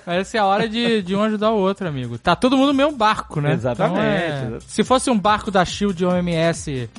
[0.06, 2.18] essa é a hora de, de um ajudar o outro, amigo.
[2.18, 3.52] Tá todo mundo no mesmo barco, né?
[3.52, 4.00] Exatamente.
[4.46, 6.90] Então, é- Se fosse um barco da Shield OMS,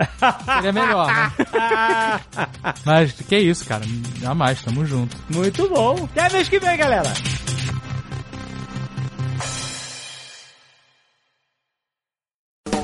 [0.56, 1.32] seria melhor, né?
[2.86, 3.84] Mas que isso, cara.
[4.22, 5.18] Jamais, tamo junto.
[5.30, 6.08] Muito bom.
[6.16, 7.12] Até mês que vem, galera.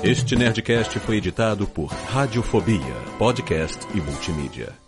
[0.04, 4.81] Este Nerdcast foi editado por Radiofobia, podcast e multimídia.